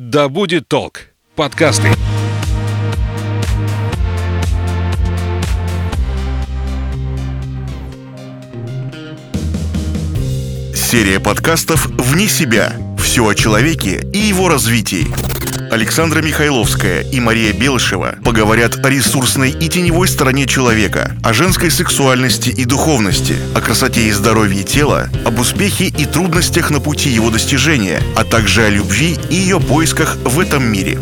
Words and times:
Да 0.00 0.28
будет 0.28 0.68
толк. 0.68 1.08
Подкасты. 1.34 1.88
Серия 10.72 11.18
подкастов 11.18 11.86
«Вне 11.86 12.28
себя». 12.28 12.74
Все 12.96 13.26
о 13.26 13.34
человеке 13.34 14.08
и 14.12 14.18
его 14.18 14.48
развитии. 14.48 15.08
Александра 15.70 16.22
Михайловская 16.22 17.02
и 17.02 17.20
Мария 17.20 17.52
Белышева 17.52 18.16
поговорят 18.24 18.84
о 18.84 18.88
ресурсной 18.88 19.50
и 19.50 19.68
теневой 19.68 20.08
стороне 20.08 20.46
человека, 20.46 21.16
о 21.22 21.32
женской 21.32 21.70
сексуальности 21.70 22.50
и 22.50 22.64
духовности, 22.64 23.36
о 23.54 23.60
красоте 23.60 24.02
и 24.02 24.12
здоровье 24.12 24.64
тела, 24.64 25.08
об 25.24 25.38
успехе 25.38 25.86
и 25.86 26.06
трудностях 26.06 26.70
на 26.70 26.80
пути 26.80 27.10
его 27.10 27.30
достижения, 27.30 28.00
а 28.16 28.24
также 28.24 28.64
о 28.64 28.70
любви 28.70 29.18
и 29.30 29.34
ее 29.34 29.60
поисках 29.60 30.16
в 30.24 30.40
этом 30.40 30.64
мире. 30.64 30.98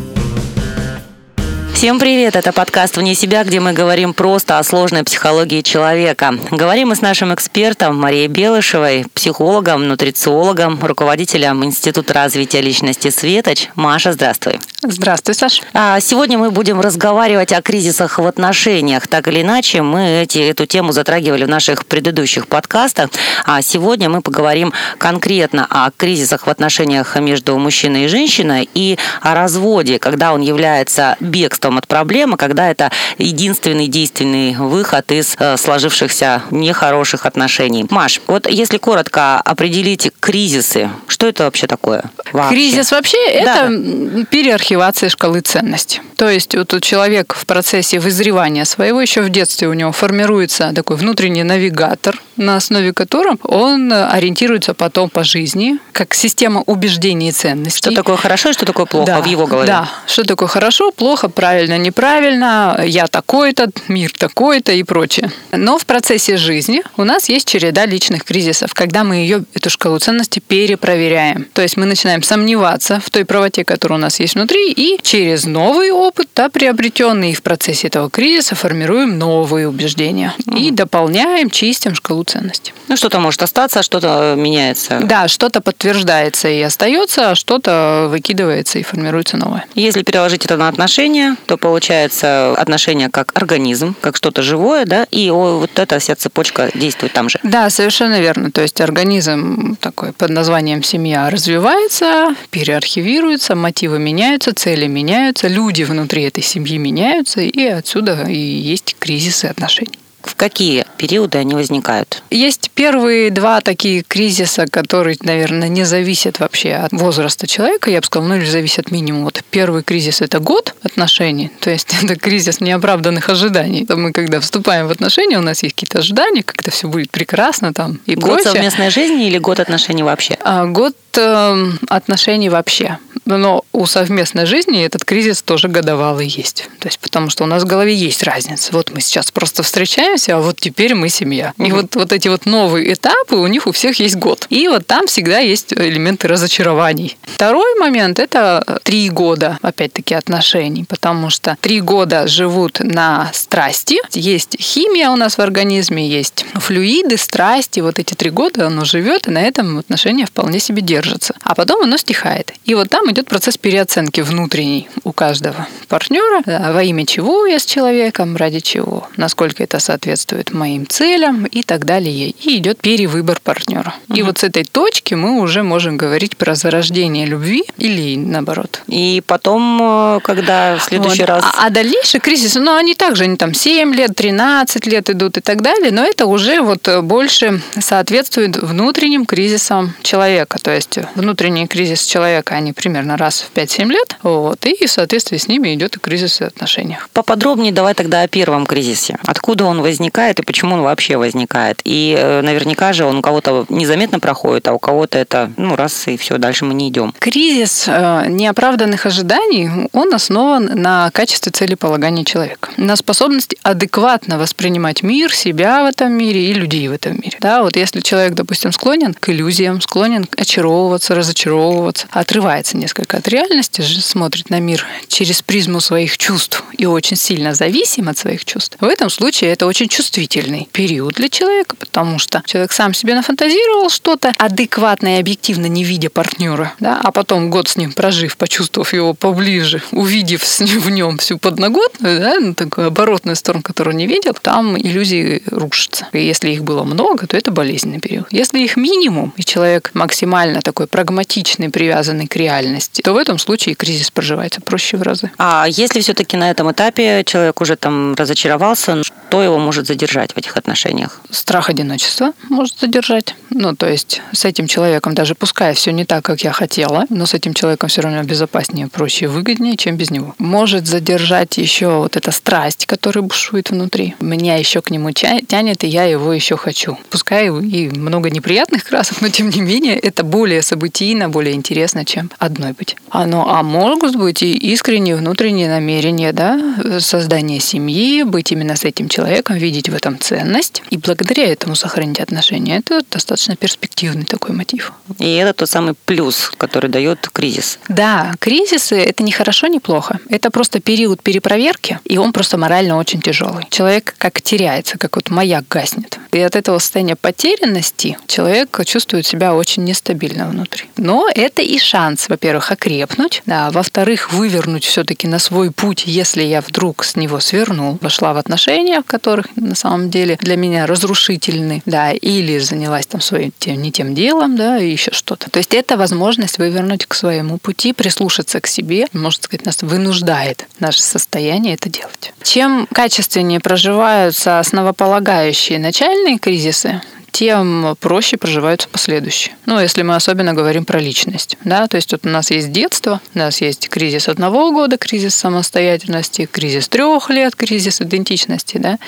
Всем 1.76 1.98
привет! 1.98 2.36
Это 2.36 2.54
подкаст 2.54 2.96
«Вне 2.96 3.14
себя», 3.14 3.44
где 3.44 3.60
мы 3.60 3.74
говорим 3.74 4.14
просто 4.14 4.58
о 4.58 4.64
сложной 4.64 5.04
психологии 5.04 5.60
человека. 5.60 6.32
Говорим 6.50 6.88
мы 6.88 6.96
с 6.96 7.02
нашим 7.02 7.34
экспертом 7.34 8.00
Марией 8.00 8.28
Белышевой, 8.28 9.04
психологом, 9.12 9.86
нутрициологом, 9.86 10.82
руководителем 10.82 11.62
Института 11.66 12.14
развития 12.14 12.62
личности 12.62 13.10
«Светоч». 13.10 13.68
Маша, 13.74 14.12
здравствуй. 14.14 14.58
Здравствуй, 14.82 15.34
Саш. 15.34 15.62
А 15.74 16.00
сегодня 16.00 16.38
мы 16.38 16.50
будем 16.50 16.80
разговаривать 16.80 17.52
о 17.52 17.60
кризисах 17.60 18.18
в 18.18 18.27
отношениях. 18.27 19.06
Так 19.06 19.28
или 19.28 19.42
иначе, 19.42 19.82
мы 19.82 20.22
эти, 20.22 20.38
эту 20.38 20.64
тему 20.64 20.92
затрагивали 20.92 21.44
в 21.44 21.48
наших 21.48 21.84
предыдущих 21.84 22.46
подкастах. 22.46 23.10
А 23.44 23.60
сегодня 23.60 24.08
мы 24.08 24.22
поговорим 24.22 24.72
конкретно 24.96 25.66
о 25.68 25.90
кризисах 25.90 26.46
в 26.46 26.50
отношениях 26.50 27.16
между 27.16 27.58
мужчиной 27.58 28.04
и 28.04 28.08
женщиной 28.08 28.68
и 28.72 28.96
о 29.20 29.34
разводе, 29.34 29.98
когда 29.98 30.32
он 30.32 30.40
является 30.40 31.16
бегством 31.20 31.66
от 31.79 31.87
проблемы, 31.87 32.37
когда 32.37 32.70
это 32.70 32.91
единственный 33.19 33.89
действенный 33.89 34.55
выход 34.55 35.11
из 35.12 35.36
э, 35.39 35.56
сложившихся 35.56 36.42
нехороших 36.50 37.27
отношений. 37.27 37.86
Маш, 37.91 38.20
вот 38.27 38.48
если 38.48 38.78
коротко 38.78 39.41
определить 39.41 40.11
кризисы, 40.20 40.91
что 41.08 41.27
это 41.27 41.45
вообще 41.45 41.67
такое? 41.67 42.05
Вообще? 42.33 42.55
Кризис 42.55 42.92
вообще 42.92 43.19
да. 43.45 43.67
это 43.67 44.25
переархивация 44.31 45.08
шкалы 45.08 45.41
ценностей. 45.41 46.00
То 46.17 46.28
есть 46.28 46.55
вот 46.55 46.75
человек 46.83 47.34
в 47.34 47.47
процессе 47.47 47.98
вызревания 47.98 48.64
своего 48.64 49.01
еще 49.01 49.23
в 49.23 49.28
детстве 49.28 49.69
у 49.69 49.73
него 49.73 49.92
формируется 49.92 50.73
такой 50.75 50.97
внутренний 50.97 51.42
навигатор, 51.42 52.20
на 52.36 52.56
основе 52.56 52.92
которого 52.92 53.36
он 53.42 53.92
ориентируется 53.92 54.75
потом 54.75 55.11
по 55.11 55.25
жизни, 55.25 55.78
как 55.92 56.14
система 56.14 56.62
убеждений 56.67 57.30
и 57.30 57.33
ценностей. 57.33 57.91
Что 57.91 57.95
такое 57.95 58.17
хорошо 58.17 58.51
и 58.51 58.53
что 58.53 58.67
такое 58.67 58.86
плохо 58.86 59.06
да, 59.06 59.20
в 59.20 59.27
его 59.27 59.47
голове. 59.47 59.67
Да, 59.67 59.89
что 60.06 60.25
такое 60.25 60.48
хорошо, 60.48 60.91
плохо, 60.91 61.28
правильно, 61.28 61.55
неправильно, 61.64 62.82
я 62.84 63.06
такой-то, 63.06 63.68
мир 63.88 64.12
такой-то 64.12 64.72
и 64.72 64.82
прочее. 64.82 65.30
Но 65.52 65.78
в 65.78 65.86
процессе 65.86 66.36
жизни 66.36 66.82
у 66.96 67.04
нас 67.04 67.28
есть 67.28 67.48
череда 67.48 67.86
личных 67.86 68.24
кризисов, 68.24 68.74
когда 68.74 69.04
мы 69.04 69.16
ее, 69.16 69.44
эту 69.54 69.70
шкалу 69.70 69.98
ценностей 69.98 70.40
перепроверяем. 70.40 71.46
То 71.52 71.62
есть 71.62 71.77
мы 71.77 71.86
начинаем 71.86 72.22
сомневаться 72.22 73.00
в 73.04 73.10
той 73.10 73.24
правоте, 73.24 73.64
которая 73.64 73.98
у 73.98 74.02
нас 74.02 74.20
есть 74.20 74.34
внутри, 74.34 74.72
и 74.72 74.98
через 75.02 75.44
новый 75.44 75.90
опыт, 75.90 76.28
да, 76.34 76.48
приобретенный 76.48 77.34
в 77.34 77.42
процессе 77.42 77.88
этого 77.88 78.10
кризиса, 78.10 78.54
формируем 78.54 79.18
новые 79.18 79.68
убеждения. 79.68 80.34
Mm. 80.46 80.58
И 80.58 80.70
дополняем, 80.70 81.50
чистим 81.50 81.94
шкалу 81.94 82.24
ценностей. 82.24 82.72
Ну, 82.88 82.96
что-то 82.96 83.18
может 83.20 83.42
остаться, 83.42 83.80
а 83.80 83.82
что-то 83.82 84.34
меняется. 84.36 85.00
Да, 85.02 85.28
что-то 85.28 85.60
подтверждается 85.60 86.48
и 86.48 86.60
остается, 86.60 87.30
а 87.30 87.34
что-то 87.34 88.08
выкидывается 88.10 88.78
и 88.78 88.82
формируется 88.82 89.36
новое. 89.36 89.64
Если 89.74 90.02
переложить 90.02 90.44
это 90.44 90.56
на 90.56 90.68
отношения, 90.68 91.36
то 91.47 91.56
получается 91.56 92.53
отношения 92.53 93.09
как 93.11 93.33
организм, 93.34 93.95
как 94.01 94.17
что-то 94.17 94.42
живое, 94.42 94.84
да, 94.84 95.06
и 95.11 95.31
вот 95.31 95.79
эта 95.79 95.98
вся 95.98 96.17
цепочка 96.17 96.70
действует 96.75 97.13
там 97.13 97.29
же. 97.29 97.39
Да, 97.42 97.70
совершенно 97.70 98.20
верно. 98.20 98.51
То 98.51 98.63
есть 98.63 98.80
организм 98.80 99.77
такой 99.80 100.13
под 100.13 100.30
названием 100.30 100.83
семья 100.83 101.30
развивается, 101.30 102.35
переархивируется, 102.51 103.55
мотивы 103.55 103.98
меняются, 103.98 104.55
цели 104.55 104.86
меняются, 104.86 105.48
люди 105.48 105.83
внутри 105.83 106.25
этой 106.25 106.42
семьи 106.42 106.79
меняются, 106.79 107.41
и 107.41 107.64
отсюда 107.67 108.25
и 108.29 108.39
есть 108.39 108.96
кризисы 108.98 109.46
отношений 109.46 109.98
в 110.27 110.35
какие 110.35 110.85
периоды 110.98 111.39
они 111.39 111.55
возникают? 111.55 112.23
Есть 112.31 112.70
первые 112.75 113.31
два 113.31 113.61
такие 113.61 114.03
кризиса, 114.03 114.67
которые, 114.70 115.17
наверное, 115.23 115.69
не 115.69 115.85
зависят 115.85 116.41
вообще 116.41 116.75
от 116.75 116.92
возраста 116.92 117.47
человека, 117.47 117.91
я 117.91 118.01
бы 118.01 118.07
сказала, 118.07 118.29
ну 118.29 118.37
или 118.37 118.45
зависят 118.45 118.91
минимум. 118.91 119.25
Вот 119.25 119.42
первый 119.51 119.83
кризис– 119.83 120.20
это 120.23 120.39
год 120.41 120.75
отношений, 120.83 121.51
то 121.61 121.70
есть 121.70 121.95
это 122.03 122.17
кризис 122.17 122.61
неоправданных 122.61 123.29
ожиданий. 123.29 123.87
Мы, 123.89 124.13
когда 124.13 124.41
вступаем 124.41 124.89
в 124.89 124.91
отношения, 124.91 125.39
у 125.39 125.42
нас 125.42 125.63
есть 125.63 125.75
какие-то 125.75 126.01
ожидания, 126.01 126.43
как 126.43 126.61
это 126.61 126.70
все 126.70 126.89
будет 126.89 127.11
прекрасно 127.11 127.73
там 127.73 128.00
и 128.06 128.14
Год 128.14 128.35
прочее. 128.35 128.53
совместной 128.53 128.91
жизни 128.91 129.26
или 129.29 129.38
год 129.38 129.61
отношений 129.61 130.03
вообще? 130.03 130.37
А, 130.43 130.67
год 130.67 130.94
э, 131.19 131.72
отношений 131.88 132.49
вообще. 132.49 132.99
Но 133.25 133.64
у 133.72 133.87
совместной 133.87 134.46
жизни 134.46 134.84
этот 134.84 135.04
кризис 135.04 135.43
тоже 135.43 135.69
годовалый 135.69 136.28
есть. 136.28 136.69
То 136.78 136.87
есть 136.87 137.00
потому 137.00 137.28
что 137.28 137.44
у 137.44 137.46
нас 137.46 137.64
в 137.64 137.66
голове 137.66 137.94
есть 137.94 138.22
разница. 138.22 138.72
Вот 138.72 138.93
мы 138.93 139.00
сейчас 139.00 139.31
просто 139.32 139.62
встречаемся, 139.62 140.37
а 140.37 140.40
вот 140.40 140.60
теперь 140.60 140.94
мы 140.94 141.08
семья. 141.08 141.52
Угу. 141.58 141.66
И 141.66 141.72
вот, 141.72 141.96
вот 141.96 142.12
эти 142.12 142.28
вот 142.28 142.46
новые 142.46 142.93
этапы, 142.93 143.34
у 143.34 143.46
них 143.49 143.66
у 143.66 143.72
всех 143.72 143.99
есть 143.99 144.16
год. 144.16 144.46
И 144.49 144.69
вот 144.69 144.87
там 144.87 145.06
всегда 145.08 145.38
есть 145.38 145.72
элементы 145.72 146.28
разочарований. 146.28 147.16
Второй 147.22 147.75
момент– 147.78 148.19
это 148.20 148.81
три 148.84 149.10
года, 149.10 149.58
опять-таки, 149.60 150.14
отношений. 150.14 150.84
Потому 150.84 151.28
что 151.31 151.56
три 151.60 151.81
года 151.81 152.28
живут 152.28 152.78
на 152.81 153.31
страсти. 153.32 153.98
Есть 154.12 154.56
химия 154.60 155.10
у 155.10 155.16
нас 155.16 155.37
в 155.37 155.40
организме, 155.40 156.08
есть 156.08 156.44
флюиды, 156.54 157.16
страсти. 157.16 157.81
Вот 157.81 157.98
эти 157.98 158.14
три 158.14 158.31
года 158.31 158.69
оно 158.69 158.84
живет, 158.84 159.26
и 159.26 159.31
на 159.31 159.43
этом 159.43 159.78
отношения 159.78 160.26
вполне 160.26 160.60
себе 160.60 160.82
держатся. 161.06 161.34
А 161.43 161.55
потом 161.55 161.82
оно 161.82 161.96
стихает. 161.96 162.52
И 162.64 162.75
вот 162.75 162.90
там 162.90 163.11
идет 163.11 163.28
процесс 163.28 163.56
переоценки 163.56 164.20
внутренней 164.20 164.88
у 165.05 165.12
каждого 165.12 165.67
партнера, 165.88 166.43
во 166.72 166.82
имя 166.82 167.06
чего 167.06 167.46
я 167.46 167.58
с 167.58 167.67
человеком, 167.67 168.37
ради 168.37 168.61
чего, 168.61 169.08
насколько 169.16 169.62
это 169.62 169.78
соответствует 169.78 170.52
моим 170.52 170.87
целям 170.87 171.46
и 171.46 171.62
так 171.62 171.84
далее. 171.84 172.31
И 172.31 172.58
идет 172.58 172.78
перевыбор 172.78 173.40
партнера. 173.43 173.94
Угу. 174.08 174.19
И 174.19 174.22
вот 174.22 174.38
с 174.38 174.44
этой 174.44 174.64
точки 174.64 175.14
мы 175.14 175.40
уже 175.40 175.62
можем 175.62 175.96
говорить 175.96 176.37
про 176.37 176.55
зарождение 176.55 177.26
любви 177.26 177.64
или 177.78 178.16
наоборот. 178.16 178.82
И 178.88 179.22
потом, 179.26 179.78
э, 179.81 180.20
когда 180.22 180.76
в 180.76 180.82
следующий 180.82 181.20
вот. 181.20 181.28
раз... 181.28 181.44
А, 181.44 181.66
а 181.66 181.70
дальнейшие 181.70 182.20
кризисы, 182.20 182.61
ну, 182.61 182.75
они 182.75 182.94
также, 182.94 183.25
они 183.25 183.37
там 183.37 183.55
7 183.55 183.94
лет, 183.94 184.14
13 184.16 184.87
лет 184.87 185.11
идут 185.11 185.38
и 185.38 185.40
так 185.40 185.62
далее, 185.62 185.93
но 185.93 186.02
это 186.02 186.26
уже 186.26 186.61
вот 186.61 186.88
больше 187.02 187.61
соответствует 187.78 188.56
внутренним 188.56 189.26
кризисам 189.26 189.94
человека. 190.02 190.58
То 190.61 190.75
есть 190.75 190.95
внутренний 191.14 191.67
кризис 191.67 192.05
человека, 192.05 192.55
они 192.55 192.73
примерно 192.73 193.17
раз 193.17 193.40
в 193.40 193.56
5-7 193.56 193.88
лет. 193.88 194.17
Вот, 194.23 194.64
и 194.67 194.87
в 194.87 194.90
соответствии 194.90 195.37
с 195.37 195.49
ними 195.49 195.75
идет 195.75 195.96
и 195.96 196.00
кризис 196.00 196.40
в 196.40 196.44
отношениях. 196.44 197.08
Поподробнее 197.12 197.73
давай 197.73 197.94
тогда 197.94 198.23
о 198.23 198.29
первом 198.29 198.67
кризисе. 198.67 199.19
Откуда 199.26 199.64
он 199.64 199.82
возникает 199.82 200.40
и 200.40 200.43
почему 200.43 200.75
он 200.75 200.82
вообще 200.82 201.17
возникает? 201.17 201.81
И 201.84 202.17
э, 202.19 202.43
наверняка 202.43 202.93
же 202.93 203.05
он 203.05 203.19
у 203.19 203.23
кого-то 203.23 203.67
незаметно 203.69 204.20
проходит, 204.20 204.69
а 204.69 204.73
у 204.73 204.79
кого-то 204.79 205.19
это 205.19 205.50
ну 205.56 205.76
раз 205.76 206.08
и 206.08 206.17
все, 206.17 206.38
дальше 206.38 206.64
мы 206.64 206.75
не 206.75 206.88
идем. 206.88 207.14
Кризис 207.19 207.84
э, 207.87 208.25
неоправданных 208.28 209.06
ожиданий, 209.06 209.88
он 209.93 210.14
основан 210.14 210.70
на 210.75 211.11
качестве 211.12 211.52
целеполагания 211.52 212.25
человека, 212.25 212.70
на 212.76 212.96
способности 212.96 213.56
адекватно 213.62 214.38
воспринимать 214.38 215.02
мир, 215.02 215.34
себя 215.34 215.84
в 215.84 215.87
этом 215.87 216.12
мире 216.12 216.50
и 216.50 216.52
людей 216.52 216.88
в 216.88 216.93
этом 216.93 217.14
мире. 217.14 217.38
Да, 217.40 217.62
вот 217.62 217.76
если 217.76 218.00
человек, 218.00 218.34
допустим, 218.34 218.73
склонен 218.73 219.14
к 219.14 219.28
иллюзиям, 219.28 219.81
склонен 219.81 220.26
очаровываться, 220.37 220.86
разочаровываться, 221.14 222.06
отрывается 222.11 222.76
несколько 222.76 223.17
от 223.19 223.29
реальности, 223.29 223.81
смотрит 223.81 224.50
на 224.50 224.61
мир 224.61 224.85
через 225.08 225.43
призму 225.43 225.81
своих 225.81 226.19
чувств 226.19 226.64
и 226.76 226.87
очень 226.87 227.16
сильно 227.16 227.55
зависим 227.55 228.08
от 228.08 228.19
своих 228.19 228.44
чувств, 228.44 228.76
в 228.81 228.84
этом 228.84 229.10
случае 229.10 229.52
это 229.52 229.66
очень 229.66 229.88
чувствительный 229.88 230.69
период 230.72 231.14
для 231.14 231.28
человека, 231.28 231.76
потому 231.76 232.19
что 232.19 232.43
человек 232.46 232.72
сам 232.72 232.94
себе 232.94 233.14
нафантазировал 233.14 233.90
что-то 233.90 234.32
адекватное 234.38 235.16
и 235.16 235.20
объективно 235.20 235.66
не 235.66 235.84
видя 235.84 236.10
партнера, 236.10 236.75
да, 236.81 237.00
а 237.02 237.10
потом 237.12 237.50
год 237.50 237.69
с 237.69 237.76
ним 237.76 237.93
прожив, 237.93 238.37
почувствовав 238.37 238.93
его 238.93 239.14
поближе, 239.14 239.82
увидев 239.93 240.43
в 240.44 240.90
нем 240.90 241.19
всю 241.19 241.38
подноготную, 241.38 242.20
да, 242.20 242.38
ну, 242.38 242.55
такую 242.55 242.88
оборотную 242.88 243.37
сторону, 243.37 243.62
которую 243.62 243.96
не 243.96 244.06
видел, 244.06 244.34
там 244.40 244.76
иллюзии 244.76 245.43
рушатся. 245.46 246.08
И 246.12 246.25
если 246.25 246.50
их 246.50 246.64
было 246.64 246.84
много, 246.84 247.26
то 247.26 247.37
это 247.37 247.50
болезненный 247.50 248.00
период. 248.00 248.26
Если 248.31 248.60
их 248.60 248.76
минимум, 248.76 249.32
и 249.37 249.44
человек 249.44 249.90
максимально 249.94 250.60
такой 250.66 250.88
прагматичный, 250.88 251.70
привязанный 251.70 252.26
к 252.26 252.34
реальности, 252.34 253.00
то 253.00 253.12
в 253.12 253.16
этом 253.16 253.38
случае 253.38 253.76
кризис 253.76 254.10
проживается 254.10 254.60
проще 254.60 254.96
в 254.96 255.02
разы. 255.02 255.30
А 255.38 255.66
если 255.68 256.00
все-таки 256.00 256.36
на 256.36 256.50
этом 256.50 256.72
этапе 256.72 257.22
человек 257.24 257.60
уже 257.60 257.76
там 257.76 258.14
разочаровался, 258.16 259.00
что 259.28 259.43
его 259.43 259.58
может 259.58 259.87
задержать 259.87 260.32
в 260.32 260.38
этих 260.38 260.56
отношениях? 260.56 261.20
Страх 261.31 261.69
одиночества 261.69 262.32
может 262.49 262.78
задержать. 262.78 263.34
Ну, 263.50 263.76
то 263.76 263.87
есть 263.87 264.23
с 264.32 264.46
этим 264.46 264.67
человеком, 264.67 265.14
даже 265.14 265.34
пускай 265.34 265.75
все 265.75 265.93
не 265.93 266.06
так, 266.06 266.25
как 266.25 266.40
я 266.40 266.52
хотела, 266.52 267.05
но 267.11 267.26
с 267.26 267.34
этим 267.34 267.52
человеком 267.52 267.90
все 267.90 268.00
равно 268.00 268.23
безопаснее, 268.23 268.88
проще 268.88 269.26
и 269.26 269.28
выгоднее, 269.28 269.76
чем 269.76 269.96
без 269.96 270.11
него. 270.11 270.34
Может 270.38 270.87
задержать 270.87 271.58
еще 271.58 271.99
вот 271.99 272.17
эта 272.17 272.31
страсть, 272.31 272.87
которая 272.87 273.23
бушует 273.23 273.69
внутри. 273.69 274.14
Меня 274.20 274.56
еще 274.56 274.81
к 274.81 274.90
нему 274.90 275.11
тянет, 275.11 275.84
и 275.84 275.87
я 275.87 276.05
его 276.05 276.32
еще 276.32 276.56
хочу. 276.56 276.96
Пускай 277.11 277.49
и 277.49 277.88
много 277.90 278.31
неприятных 278.31 278.84
красок, 278.84 279.20
но 279.20 279.29
тем 279.29 279.50
не 279.50 279.61
менее 279.61 279.99
это 279.99 280.25
более 280.25 280.62
событийно, 280.62 281.29
более 281.29 281.55
интересно, 281.55 282.06
чем 282.06 282.31
одной 282.38 282.72
быть. 282.72 282.96
А, 283.11 283.26
ну, 283.26 283.46
а 283.46 283.62
могут 283.62 284.17
быть 284.17 284.43
и 284.43 284.55
искренние 284.72 285.17
внутренние 285.17 285.69
намерения, 285.69 286.32
да, 286.32 286.58
создание 287.00 287.61
семьи, 287.61 288.22
быть 288.22 288.50
именно 288.50 288.76
с 288.76 288.84
этим 288.84 289.08
человеком, 289.08 289.15
видеть 289.24 289.88
в 289.88 289.94
этом 289.94 290.18
ценность 290.18 290.82
и 290.90 290.96
благодаря 290.96 291.46
этому 291.46 291.74
сохранить 291.74 292.20
отношения. 292.20 292.78
Это 292.78 293.00
достаточно 293.10 293.56
перспективный 293.56 294.24
такой 294.24 294.54
мотив. 294.54 294.92
И 295.18 295.34
это 295.34 295.52
тот 295.52 295.70
самый 295.70 295.94
плюс, 295.94 296.52
который 296.56 296.90
дает 296.90 297.28
кризис. 297.32 297.78
Да, 297.88 298.32
кризисы 298.38 298.96
это 298.96 299.22
не 299.22 299.32
хорошо, 299.32 299.66
не 299.66 299.80
плохо. 299.80 300.18
Это 300.28 300.50
просто 300.50 300.80
период 300.80 301.22
перепроверки, 301.22 301.98
и 302.04 302.18
он 302.18 302.32
просто 302.32 302.58
морально 302.58 302.96
очень 302.96 303.20
тяжелый. 303.20 303.66
Человек 303.70 304.14
как 304.18 304.40
теряется, 304.40 304.98
как 304.98 305.16
вот 305.16 305.30
маяк 305.30 305.66
гаснет. 305.69 306.19
И 306.32 306.40
от 306.40 306.56
этого 306.56 306.78
состояния 306.78 307.17
потерянности 307.17 308.19
человек 308.26 308.81
чувствует 308.84 309.26
себя 309.26 309.55
очень 309.55 309.84
нестабильно 309.84 310.49
внутри. 310.49 310.87
Но 310.96 311.28
это 311.34 311.62
и 311.62 311.78
шанс, 311.78 312.28
во-первых, 312.28 312.70
окрепнуть, 312.70 313.43
да, 313.46 313.70
во-вторых, 313.70 314.32
вывернуть 314.32 314.84
все-таки 314.84 315.26
на 315.26 315.38
свой 315.38 315.70
путь, 315.70 316.05
если 316.06 316.43
я 316.43 316.61
вдруг 316.61 317.05
с 317.05 317.17
него 317.17 317.40
свернул, 317.40 317.99
вошла 318.00 318.32
в 318.32 318.38
отношения, 318.38 319.00
в 319.00 319.05
которых 319.05 319.46
на 319.56 319.75
самом 319.75 320.11
деле 320.11 320.38
для 320.40 320.56
меня 320.56 320.87
разрушительны, 320.87 321.82
да, 321.87 322.12
или 322.12 322.58
занялась 322.58 323.06
там 323.06 323.20
своим 323.20 323.52
тем, 323.58 323.81
не 323.81 323.93
тем 323.93 324.14
делом, 324.14 324.56
да, 324.56 324.79
и 324.79 324.90
еще 324.90 325.12
что-то. 325.12 325.50
То 325.50 325.58
есть 325.58 325.75
это 325.75 325.96
возможность 325.96 326.58
вывернуть 326.58 327.06
к 327.06 327.14
своему 327.14 327.58
пути, 327.58 327.93
прислушаться 327.93 328.61
к 328.61 328.67
себе, 328.67 329.06
можно 329.12 329.43
сказать, 329.43 329.67
нас 329.67 329.82
вынуждает 329.82 330.67
наше 330.81 331.02
состояние 331.02 331.75
это 331.75 331.88
делать. 331.88 332.32
Чем 332.43 332.87
качественнее 332.93 333.61
проживаются 333.61 334.58
основополагающие 334.58 335.79
начальные 335.79 336.15
кризисы, 336.38 337.02
тем 337.36 337.94
проще 338.00 338.38
проживаются 338.38 338.88
последующие. 338.88 339.54
Ну, 339.66 339.78
если 339.78 340.00
мы 340.00 340.14
особенно 340.14 340.54
говорим 340.54 340.86
про 340.86 340.98
личность. 340.98 341.58
Да? 341.64 341.86
То 341.86 341.96
есть 341.96 342.10
вот 342.12 342.24
у 342.24 342.30
нас 342.30 342.50
есть 342.50 342.72
детство, 342.72 343.20
у 343.34 343.38
нас 343.38 343.60
есть 343.60 343.90
кризис 343.90 344.28
одного 344.28 344.72
года, 344.72 344.96
кризис 344.96 345.34
самостоятельности, 345.34 346.48
кризис 346.50 346.88
трех 346.88 347.28
лет, 347.28 347.54
кризис 347.54 348.00
идентичности, 348.00 348.78
да? 348.78 348.98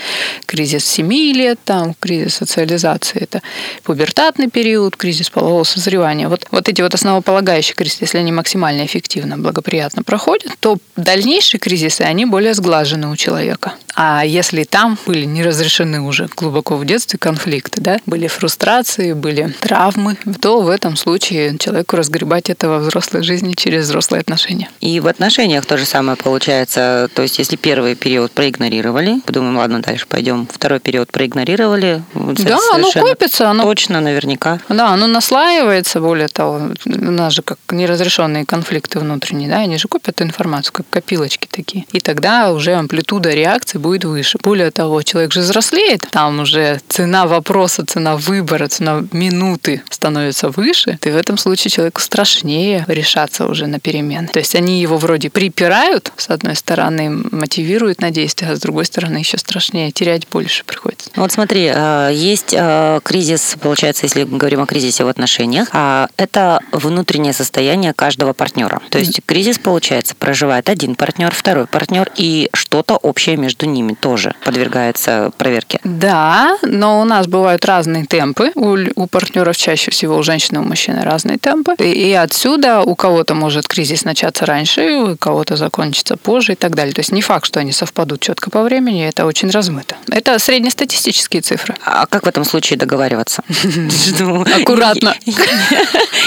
кризис 0.44 0.84
семи 0.84 1.32
лет, 1.32 1.58
там, 1.64 1.94
кризис 1.98 2.34
социализации. 2.34 3.18
Это 3.18 3.40
пубертатный 3.82 4.50
период, 4.50 4.94
кризис 4.94 5.30
полового 5.30 5.64
созревания. 5.64 6.28
Вот, 6.28 6.44
вот 6.50 6.68
эти 6.68 6.82
вот 6.82 6.92
основополагающие 6.92 7.74
кризисы, 7.74 8.04
если 8.04 8.18
они 8.18 8.32
максимально 8.32 8.84
эффективно, 8.84 9.38
благоприятно 9.38 10.02
проходят, 10.02 10.52
то 10.60 10.76
дальнейшие 10.96 11.60
кризисы, 11.60 12.02
они 12.02 12.26
более 12.26 12.52
сглажены 12.52 13.08
у 13.08 13.16
человека. 13.16 13.72
А 13.94 14.22
если 14.24 14.62
там 14.64 14.98
были 15.06 15.24
не 15.24 15.42
разрешены 15.42 16.00
уже 16.00 16.28
глубоко 16.36 16.76
в 16.76 16.84
детстве 16.84 17.18
конфликты, 17.18 17.80
да, 17.80 17.98
были 18.06 18.17
фрустрации, 18.26 19.12
были 19.12 19.54
травмы, 19.60 20.16
то 20.40 20.60
в 20.60 20.68
этом 20.68 20.96
случае 20.96 21.56
человеку 21.58 21.96
разгребать 21.96 22.50
это 22.50 22.68
во 22.68 22.78
взрослой 22.78 23.22
жизни 23.22 23.54
через 23.54 23.84
взрослые 23.84 24.20
отношения. 24.20 24.68
И 24.80 25.00
в 25.00 25.06
отношениях 25.06 25.64
то 25.66 25.78
же 25.78 25.84
самое 25.84 26.16
получается. 26.16 27.08
То 27.14 27.22
есть, 27.22 27.38
если 27.38 27.56
первый 27.56 27.94
период 27.94 28.32
проигнорировали, 28.32 29.20
подумаем, 29.20 29.56
ладно, 29.58 29.80
дальше 29.80 30.06
пойдем. 30.08 30.48
Второй 30.50 30.80
период 30.80 31.12
проигнорировали. 31.12 32.02
Да, 32.14 32.58
оно 32.74 32.90
копится. 32.90 33.50
Оно... 33.50 33.64
Точно, 33.64 34.00
наверняка. 34.00 34.60
Да, 34.68 34.88
оно 34.88 35.06
наслаивается, 35.06 36.00
более 36.00 36.28
того. 36.28 36.70
У 36.86 37.10
нас 37.10 37.34
же 37.34 37.42
как 37.42 37.58
неразрешенные 37.70 38.46
конфликты 38.46 38.98
внутренние, 38.98 39.48
да, 39.48 39.58
они 39.58 39.78
же 39.78 39.88
копят 39.88 40.22
информацию, 40.22 40.72
как 40.72 40.86
копилочки 40.88 41.46
такие. 41.50 41.84
И 41.92 42.00
тогда 42.00 42.52
уже 42.52 42.74
амплитуда 42.74 43.30
реакции 43.30 43.78
будет 43.78 44.04
выше. 44.04 44.38
Более 44.42 44.70
того, 44.70 45.02
человек 45.02 45.32
же 45.32 45.40
взрослеет, 45.40 46.06
там 46.10 46.40
уже 46.40 46.80
цена 46.88 47.26
вопроса, 47.26 47.84
цена 47.86 47.97
цена 47.98 48.16
выбора, 48.16 48.68
цена 48.68 49.04
минуты 49.10 49.82
становится 49.90 50.50
выше, 50.50 50.98
и 51.04 51.10
в 51.10 51.16
этом 51.16 51.36
случае 51.36 51.72
человеку 51.72 52.00
страшнее 52.00 52.84
решаться 52.86 53.46
уже 53.46 53.66
на 53.66 53.80
перемены. 53.80 54.28
То 54.28 54.38
есть 54.38 54.54
они 54.54 54.80
его 54.80 54.98
вроде 54.98 55.30
припирают, 55.30 56.12
с 56.16 56.30
одной 56.30 56.54
стороны, 56.54 57.10
мотивируют 57.10 58.00
на 58.00 58.12
действие, 58.12 58.52
а 58.52 58.56
с 58.56 58.60
другой 58.60 58.84
стороны 58.84 59.18
еще 59.18 59.36
страшнее, 59.36 59.90
терять 59.90 60.28
больше 60.28 60.64
приходится. 60.64 61.10
Вот 61.16 61.32
смотри, 61.32 61.68
э, 61.74 62.10
есть 62.14 62.54
э, 62.56 63.00
кризис, 63.02 63.56
получается, 63.60 64.06
если 64.06 64.22
говорим 64.22 64.60
о 64.60 64.66
кризисе 64.66 65.02
в 65.02 65.08
отношениях, 65.08 65.68
а 65.72 66.08
это 66.16 66.60
внутреннее 66.70 67.32
состояние 67.32 67.94
каждого 67.94 68.32
партнера. 68.32 68.80
То 68.90 68.98
есть 69.00 69.20
кризис, 69.26 69.58
получается, 69.58 70.14
проживает 70.14 70.68
один 70.68 70.94
партнер, 70.94 71.34
второй 71.34 71.66
партнер, 71.66 72.08
и 72.14 72.48
что-то 72.52 72.96
общее 72.96 73.36
между 73.36 73.66
ними 73.66 73.94
тоже 73.94 74.36
подвергается 74.44 75.32
проверке. 75.36 75.80
Да, 75.82 76.58
но 76.62 77.00
у 77.00 77.04
нас 77.04 77.26
бывают 77.26 77.64
разные 77.64 77.87
разные 77.88 78.04
темпы. 78.04 78.52
У, 78.54 78.76
у 78.96 79.06
партнеров 79.06 79.56
чаще 79.56 79.90
всего 79.90 80.16
у 80.16 80.22
женщины 80.22 80.58
и 80.58 80.60
у 80.60 80.64
мужчины 80.64 81.02
разные 81.02 81.38
темпы. 81.38 81.74
И, 81.78 82.10
и 82.10 82.12
отсюда 82.12 82.82
у 82.82 82.94
кого-то 82.94 83.34
может 83.34 83.66
кризис 83.66 84.04
начаться 84.04 84.46
раньше, 84.46 85.12
у 85.12 85.16
кого-то 85.16 85.56
закончится 85.56 86.16
позже 86.16 86.52
и 86.52 86.56
так 86.56 86.74
далее. 86.74 86.92
То 86.92 87.00
есть 87.00 87.12
не 87.12 87.22
факт, 87.22 87.46
что 87.46 87.60
они 87.60 87.72
совпадут 87.72 88.20
четко 88.20 88.50
по 88.50 88.62
времени, 88.62 89.06
это 89.06 89.26
очень 89.26 89.50
размыто. 89.50 89.96
Это 90.10 90.38
среднестатистические 90.38 91.42
цифры. 91.42 91.74
А 91.84 92.06
как 92.06 92.24
в 92.24 92.28
этом 92.28 92.44
случае 92.44 92.78
договариваться? 92.78 93.42
Аккуратно. 94.60 95.14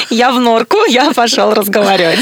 Я 0.09 0.31
в 0.31 0.39
норку, 0.39 0.77
я 0.89 1.11
пошел 1.11 1.53
разговаривать. 1.53 2.19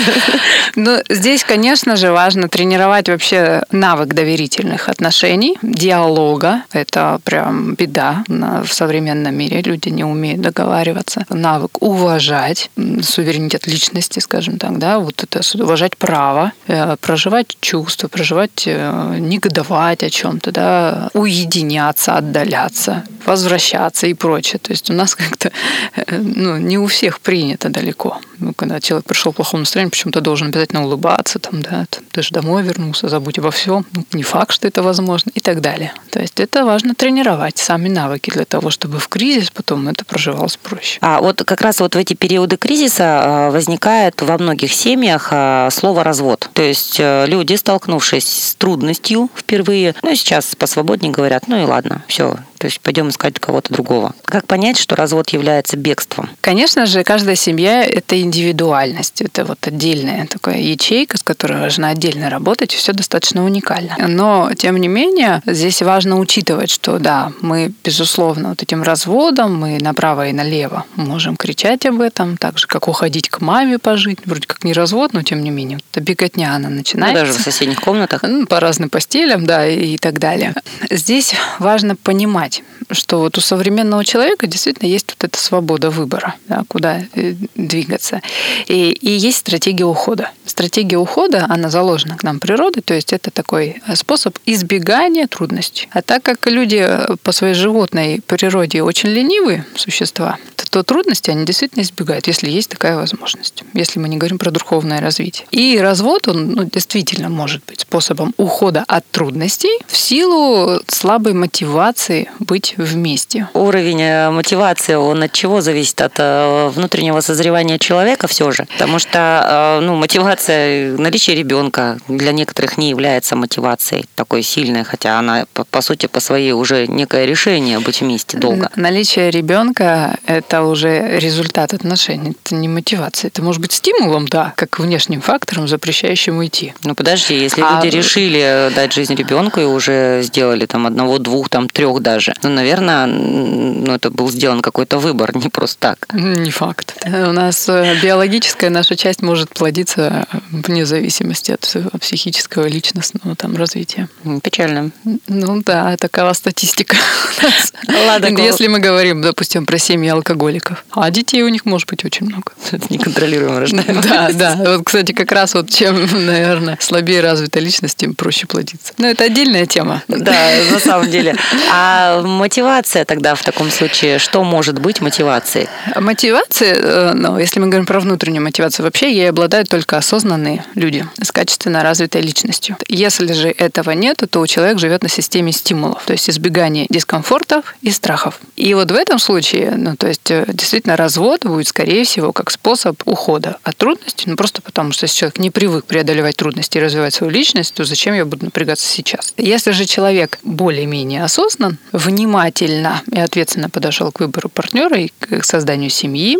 Ну, 0.76 0.98
здесь, 1.10 1.44
конечно 1.44 1.96
же, 1.96 2.12
важно 2.12 2.50
тренировать 2.50 3.10
вообще 3.10 3.64
навык 3.72 4.14
доверительных 4.14 4.90
отношений, 4.90 5.58
диалога. 5.62 6.64
Это 6.72 7.20
прям 7.24 7.76
беда 7.76 8.24
в 8.28 8.68
современном 8.72 9.36
мире 9.36 9.62
люди 9.62 9.90
не 9.90 10.04
умеют 10.04 10.42
договариваться. 10.42 11.26
Навык 11.30 11.82
уважать 11.82 12.70
суверенитет 13.02 13.68
личности, 13.68 14.20
скажем 14.20 14.58
так, 14.58 14.78
да, 14.78 15.00
вот 15.00 15.24
это 15.24 15.42
уважать 15.64 15.98
право, 15.98 16.52
э, 16.68 16.96
проживать 16.98 17.58
чувства, 17.62 18.08
проживать, 18.08 18.64
э, 18.66 19.18
негодовать 19.20 20.04
о 20.04 20.10
чем-то, 20.10 20.52
да, 20.52 21.10
уединяться, 21.14 22.18
отдаляться, 22.18 23.04
возвращаться 23.26 24.08
и 24.08 24.14
прочее. 24.14 24.60
То 24.60 24.72
есть 24.72 24.90
у 24.90 24.94
нас 24.94 25.16
как-то 25.30 25.52
э, 25.96 26.18
ну, 26.18 26.58
не 26.58 26.78
у 26.78 26.86
всех 26.86 27.20
принято 27.20 27.70
далеко. 27.70 28.20
Ну, 28.40 28.54
когда 28.54 28.80
человек 28.80 29.06
пришел 29.06 29.32
в 29.32 29.36
плохом 29.36 29.62
настроении, 29.62 29.90
почему-то 29.90 30.22
должен 30.22 30.52
обязательно 30.60 30.86
улыбаться, 30.86 31.40
там, 31.40 31.62
да, 31.62 31.86
ты 32.12 32.22
же 32.22 32.32
домой 32.32 32.64
вернулся, 32.64 33.08
забудь 33.08 33.40
обо 33.40 33.52
всем. 33.52 33.86
Ну, 33.94 34.04
не 34.14 34.24
факт, 34.24 34.52
что 34.52 34.68
это 34.68 34.84
возможно 34.84 35.32
и 35.34 35.40
так 35.40 35.62
далее. 35.62 35.94
То 36.12 36.20
есть 36.20 36.40
это 36.40 36.66
важно 36.66 36.96
тренировать 36.96 37.58
сами 37.58 37.88
навыки 37.88 38.30
для 38.30 38.46
того, 38.46 38.70
чтобы 38.70 39.00
в 39.00 39.08
кризис 39.08 39.52
потом 39.52 39.88
это 39.88 40.04
проживалось 40.04 40.58
проще. 40.58 40.98
А 41.02 41.22
вот 41.22 41.44
как 41.44 41.62
раз 41.62 41.80
вот 41.80 41.96
в 41.96 41.98
эти 41.98 42.14
периоды 42.14 42.58
кризиса 42.58 43.04
а, 43.06 43.52
возникает 43.52 44.22
во 44.22 44.38
многих 44.38 44.74
семьях 44.74 45.30
а, 45.32 45.70
слово 45.72 46.04
развод. 46.04 46.50
То 46.54 46.62
есть 46.62 46.98
э, 47.00 47.26
люди, 47.28 47.56
столкнувшись 47.56 48.28
с 48.28 48.56
трудностью 48.56 49.30
впервые, 49.36 49.96
ну 50.04 50.14
сейчас 50.16 50.56
посвободнее 50.56 51.12
говорят, 51.12 51.48
ну 51.48 51.62
и 51.62 51.64
ладно, 51.64 52.04
все, 52.08 52.36
то 52.60 52.66
есть 52.68 52.80
пойдем 52.82 53.10
искать 53.10 53.40
кого-то 53.40 53.74
другого. 53.74 54.14
Как 54.26 54.46
понять, 54.46 54.78
что 54.78 54.96
развод 54.96 55.30
является 55.30 55.78
бегством? 55.78 56.30
Конечно 56.42 56.86
же, 56.86 57.04
каждая 57.04 57.36
семья– 57.36 57.84
это 57.86 58.20
индивидуальность. 58.22 59.22
Это 59.22 59.46
вот 59.46 59.66
отдельная 59.66 60.28
такая 60.28 60.60
ячейка, 60.60 61.18
с 61.18 61.24
которой 61.24 61.58
нужно 61.60 61.90
отдельно 61.90 62.30
работать, 62.30 62.74
все 62.74 62.94
достаточно 62.94 63.44
уникально. 63.46 63.96
Но, 64.08 64.52
тем 64.58 64.78
не 64.78 64.88
менее, 64.88 65.42
здесь 65.46 65.82
важно 65.82 66.20
учитывать, 66.20 66.70
что 66.70 67.00
да, 67.00 67.32
мы, 67.42 67.72
безусловно, 67.84 68.50
вот 68.50 68.62
этим 68.62 68.84
разводом 68.84 69.56
мы 69.56 69.78
направо 69.80 70.28
и 70.28 70.34
налево 70.34 70.86
можем 70.96 71.38
кричать 71.38 71.86
об 71.86 72.02
этом, 72.02 72.36
так 72.38 72.58
же, 72.60 72.68
как 72.68 72.88
уходить 72.88 73.30
к 73.30 73.40
маме 73.42 73.80
пожить. 73.80 74.20
Вроде 74.26 74.46
как 74.48 74.64
не 74.64 74.74
развод, 74.74 75.14
но 75.14 75.24
тем 75.24 75.42
не 75.44 75.50
менее, 75.50 75.80
это 75.92 76.02
беготня 76.02 76.56
она 76.56 76.70
Ну, 76.70 76.76
начинается. 76.76 77.22
даже 77.26 77.34
в 77.34 77.42
соседних 77.42 77.80
комнатах. 77.80 78.24
Ну, 78.24 78.46
по 78.46 78.60
разным 78.60 78.90
постелям, 78.90 79.46
да, 79.46 79.66
и 79.68 79.98
так 79.98 80.20
далее. 80.20 80.54
Здесь 80.90 81.34
важно 81.60 81.96
понимать, 81.96 82.49
что 82.92 83.20
вот 83.20 83.38
у 83.38 83.42
современного 83.42 84.04
человека 84.06 84.48
действительно 84.48 84.88
есть 84.88 85.08
вот 85.10 85.24
эта 85.24 85.40
свобода 85.40 85.90
выбора, 85.90 86.36
да, 86.48 86.64
куда 86.68 87.02
э, 87.14 87.34
двигаться. 87.56 88.22
И, 88.68 88.92
и 88.92 89.12
есть 89.12 89.38
стратегия 89.38 89.86
ухода. 89.86 90.32
Стратегия 90.46 90.98
ухода, 90.98 91.46
она 91.50 91.70
заложена 91.70 92.18
к 92.18 92.24
нам 92.24 92.40
природой, 92.40 92.82
то 92.82 92.94
есть 92.94 93.14
это 93.14 93.32
такой 93.32 93.82
э, 93.86 93.96
способ 93.96 94.38
избегания 94.46 95.28
трудностей. 95.28 95.88
А 95.92 96.02
так 96.02 96.24
как 96.24 96.48
люди 96.48 96.80
э, 96.80 97.16
по 97.24 97.32
своей 97.32 97.54
животной 97.54 98.22
природе 98.26 98.82
очень 98.82 99.10
ленивые 99.10 99.66
существа, 99.76 100.38
то 100.70 100.84
трудности 100.84 101.30
они 101.30 101.46
действительно 101.46 101.82
избегают, 101.82 102.28
если 102.28 102.50
есть 102.50 102.70
такая 102.70 102.96
возможность, 102.96 103.64
если 103.74 104.00
мы 104.00 104.08
не 104.08 104.18
говорим 104.18 104.38
про 104.38 104.52
духовное 104.52 105.02
развитие. 105.02 105.48
И 105.52 105.78
развод, 105.80 106.28
он 106.28 106.52
ну, 106.52 106.64
действительно 106.66 107.30
может 107.30 107.64
быть 107.66 107.82
способом 107.82 108.34
ухода 108.38 108.84
от 108.88 109.06
трудностей 109.10 109.80
в 109.88 109.98
силу 109.98 110.82
слабой 110.88 111.34
мотивации 111.34 112.30
быть 112.40 112.76
вместе. 112.78 113.50
Уровень 113.54 114.02
э, 114.02 114.30
мотивации, 114.32 114.96
он 114.96 115.24
от 115.24 115.32
чего 115.32 115.62
зависит? 115.62 116.02
От 116.02 116.14
э, 116.18 116.70
внутреннего 116.74 117.22
созревания 117.22 117.78
человека 117.78 118.28
все 118.28 118.52
же? 118.52 118.66
Потому 118.74 119.00
что 119.00 119.78
э, 119.80 119.86
ну, 119.86 119.96
мотивация, 119.96 120.98
наличие 120.98 121.36
ребенка 121.36 121.98
для 122.08 122.32
некоторых 122.32 122.78
не 122.78 122.90
является 122.90 123.36
мотивацией 123.36 124.06
такой 124.16 124.44
сильной, 124.44 124.84
хотя 124.84 125.20
она, 125.20 125.46
по, 125.54 125.82
сути, 125.82 126.08
по 126.08 126.20
своей 126.20 126.52
уже 126.54 126.88
некое 126.88 127.26
решение 127.26 127.80
быть 127.80 128.02
вместе 128.02 128.38
долго. 128.38 128.70
Наличие 128.76 129.32
ребенка– 129.32 130.18
это 130.26 130.64
уже 130.64 131.20
результат 131.20 131.74
отношений, 131.74 132.36
это 132.44 132.56
не 132.56 132.68
мотивация. 132.68 133.30
Это 133.30 133.42
может 133.42 133.62
быть 133.62 133.72
стимулом, 133.74 134.28
да, 134.28 134.54
как 134.56 134.80
внешним 134.80 135.22
фактором, 135.22 135.68
запрещающим 135.68 136.38
уйти. 136.38 136.74
Ну 136.84 136.96
подожди, 136.96 137.36
если 137.36 137.62
А- 137.62 137.76
люди 137.84 137.96
решили 137.96 138.72
дать 138.76 138.94
жизнь 138.94 139.16
ребенку 139.16 139.60
и 139.60 139.66
уже 139.66 140.22
сделали 140.24 140.66
там 140.66 140.88
одного, 140.88 141.18
двух, 141.18 141.50
там 141.50 141.68
трех 141.68 142.02
даже, 142.02 142.29
ну, 142.44 142.50
наверное, 142.50 143.06
ну, 143.06 143.94
это 143.94 144.10
был 144.10 144.30
сделан 144.30 144.62
какой-то 144.62 145.00
выбор, 145.00 145.36
не 145.36 145.50
просто 145.50 145.78
так. 145.80 146.08
Не 146.14 146.52
факт. 146.52 146.96
У 147.06 147.32
нас 147.32 147.68
э, 147.70 147.96
биологическая 148.02 148.70
наша 148.70 148.96
часть 148.96 149.22
может 149.22 149.50
плодиться 149.50 150.28
вне 150.52 150.86
зависимости 150.86 151.52
от 151.52 152.00
психического 152.02 152.68
личностного 152.68 153.36
там 153.36 153.56
развития. 153.56 154.10
Печально. 154.44 154.92
Ну 155.28 155.62
да, 155.66 155.98
такова 155.98 156.34
статистика. 156.34 156.96
Ладно, 157.88 158.28
Если 158.42 158.68
мы 158.68 158.80
говорим, 158.80 159.22
допустим, 159.22 159.66
про 159.66 159.78
семьи 159.78 160.10
алкоголиков, 160.10 160.84
а 160.92 161.10
детей 161.12 161.44
у 161.44 161.50
них 161.50 161.66
может 161.66 161.88
быть 161.90 162.06
очень 162.06 162.26
много. 162.26 162.52
Это 162.72 162.86
неконтролируемо 162.90 163.60
рождается. 163.60 164.02
Да, 164.08 164.30
да. 164.34 164.56
Вот, 164.56 164.86
кстати, 164.86 165.12
как 165.12 165.32
раз 165.32 165.54
вот 165.54 165.70
чем, 165.70 166.08
наверное, 166.26 166.78
слабее 166.82 167.22
развита 167.22 167.60
личность, 167.60 167.98
тем 167.98 168.14
проще 168.16 168.48
плодиться. 168.48 168.94
Но 168.98 169.08
это 169.08 169.24
отдельная 169.26 169.66
тема. 169.66 170.04
Да, 170.08 170.34
на 170.72 170.80
самом 170.80 171.10
деле. 171.10 171.36
А 171.72 172.19
мотивация 172.24 173.06
тогда 173.06 173.36
в 173.36 173.44
таком 173.44 173.70
случае, 173.70 174.20
что 174.20 174.44
может 174.44 174.80
быть 174.80 175.02
мотивацией? 175.02 175.68
Мотивация, 175.96 176.76
э, 176.76 177.14
ну, 177.14 177.38
если 177.38 177.60
мы 177.60 177.68
говорим 177.68 177.86
про 177.86 178.00
внутреннюю 178.00 178.44
мотивацию, 178.44 178.84
вообще 178.86 179.14
ей 179.14 179.30
обладают 179.30 179.70
только 179.70 179.98
осознанные 179.98 180.64
люди 180.76 181.06
с 181.22 181.32
качественно 181.32 181.84
развитой 181.84 182.22
личностью. 182.22 182.78
Если 182.88 183.32
же 183.34 183.50
этого 183.50 183.92
нет, 183.92 184.24
то 184.30 184.46
человек 184.48 184.80
живет 184.80 185.04
на 185.04 185.10
системе 185.10 185.52
стимулов, 185.52 186.04
то 186.06 186.14
есть 186.14 186.30
избегание 186.30 186.88
дискомфортов 186.90 187.76
и 187.82 187.92
страхов. 187.92 188.40
И 188.56 188.74
вот 188.74 188.92
в 188.92 188.96
этом 188.96 189.20
случае, 189.20 189.74
ну, 189.76 189.96
то 189.96 190.08
есть 190.08 190.30
э, 190.32 190.46
действительно 190.48 190.96
развод 190.98 191.46
будет, 191.46 191.68
скорее 191.68 192.04
всего, 192.04 192.34
как 192.34 192.52
способ 192.52 193.02
ухода 193.06 193.58
от 193.64 193.78
трудностей, 193.78 194.30
ну, 194.30 194.36
просто 194.36 194.62
потому 194.62 194.92
что 194.92 195.06
если 195.06 195.18
человек 195.18 195.40
не 195.40 195.52
привык 195.52 195.86
преодолевать 195.86 196.36
трудности 196.36 196.78
и 196.78 196.82
развивать 196.82 197.14
свою 197.14 197.32
личность, 197.32 197.74
то 197.74 197.84
зачем 197.84 198.14
я 198.14 198.26
буду 198.26 198.46
напрягаться 198.46 198.88
сейчас? 198.88 199.34
Если 199.38 199.72
же 199.72 199.86
человек 199.86 200.40
более-менее 200.44 201.24
осознан, 201.24 201.78
внимательно 202.10 203.02
и 203.12 203.20
ответственно 203.20 203.70
подошел 203.70 204.12
к 204.12 204.20
выбору 204.20 204.50
партнера 204.50 204.98
и 204.98 205.10
к 205.20 205.44
созданию 205.44 205.90
семьи, 205.90 206.38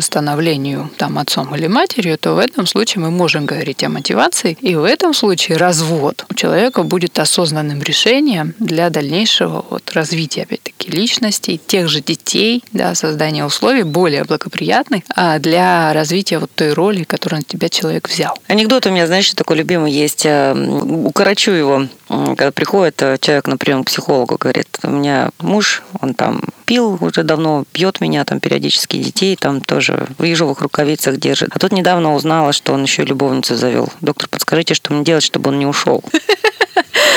становлению 0.00 0.90
там 0.96 1.18
отцом 1.18 1.54
или 1.54 1.66
матерью, 1.66 2.18
то 2.18 2.34
в 2.34 2.38
этом 2.38 2.66
случае 2.66 3.02
мы 3.02 3.10
можем 3.10 3.46
говорить 3.46 3.82
о 3.84 3.88
мотивации. 3.88 4.56
И 4.60 4.74
в 4.74 4.84
этом 4.84 5.14
случае 5.14 5.58
развод 5.58 6.24
у 6.30 6.34
человека 6.34 6.82
будет 6.82 7.18
осознанным 7.18 7.82
решением 7.82 8.54
для 8.58 8.90
дальнейшего 8.90 9.64
вот, 9.70 9.90
развития, 9.92 10.42
опять-таки, 10.42 10.90
личности, 10.90 11.60
тех 11.66 11.88
же 11.88 12.00
детей, 12.00 12.62
да, 12.72 12.94
создания 12.94 13.44
условий 13.44 13.82
более 13.82 14.24
благоприятных 14.24 15.02
а 15.14 15.38
для 15.38 15.92
развития 15.92 16.38
вот 16.38 16.50
той 16.54 16.72
роли, 16.72 17.04
которую 17.04 17.40
на 17.40 17.44
тебя 17.44 17.68
человек 17.68 18.08
взял. 18.08 18.38
Анекдот 18.46 18.86
у 18.86 18.90
меня, 18.90 19.06
знаешь, 19.06 19.32
такой 19.34 19.56
любимый 19.56 19.92
есть. 19.92 20.24
э, 20.24 20.54
Укорочу 20.54 21.52
его. 21.52 21.86
Когда 22.08 22.50
приходит 22.52 23.00
э, 23.02 23.18
человек 23.20 23.46
на 23.46 23.56
прием 23.56 23.84
к 23.84 23.88
психологу, 23.88 24.36
говорит, 24.38 24.68
у 24.82 24.90
меня 24.90 25.30
муж, 25.40 25.82
он 26.00 26.14
там 26.14 26.42
пил 26.68 26.98
уже 27.00 27.22
давно, 27.22 27.64
пьет 27.72 28.02
меня 28.02 28.26
там 28.26 28.40
периодически, 28.40 28.98
детей 29.02 29.36
там 29.36 29.62
тоже 29.62 30.06
в 30.18 30.22
ежовых 30.22 30.60
рукавицах 30.60 31.16
держит. 31.16 31.48
А 31.54 31.58
тут 31.58 31.72
недавно 31.72 32.14
узнала, 32.14 32.52
что 32.52 32.74
он 32.74 32.82
еще 32.82 33.04
любовницу 33.04 33.56
завел. 33.56 33.90
Доктор, 34.02 34.28
подскажите, 34.28 34.74
что 34.74 34.92
мне 34.92 35.02
делать, 35.02 35.24
чтобы 35.24 35.48
он 35.48 35.58
не 35.58 35.64
ушел? 35.64 36.04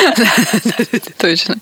Точно. 1.17 1.55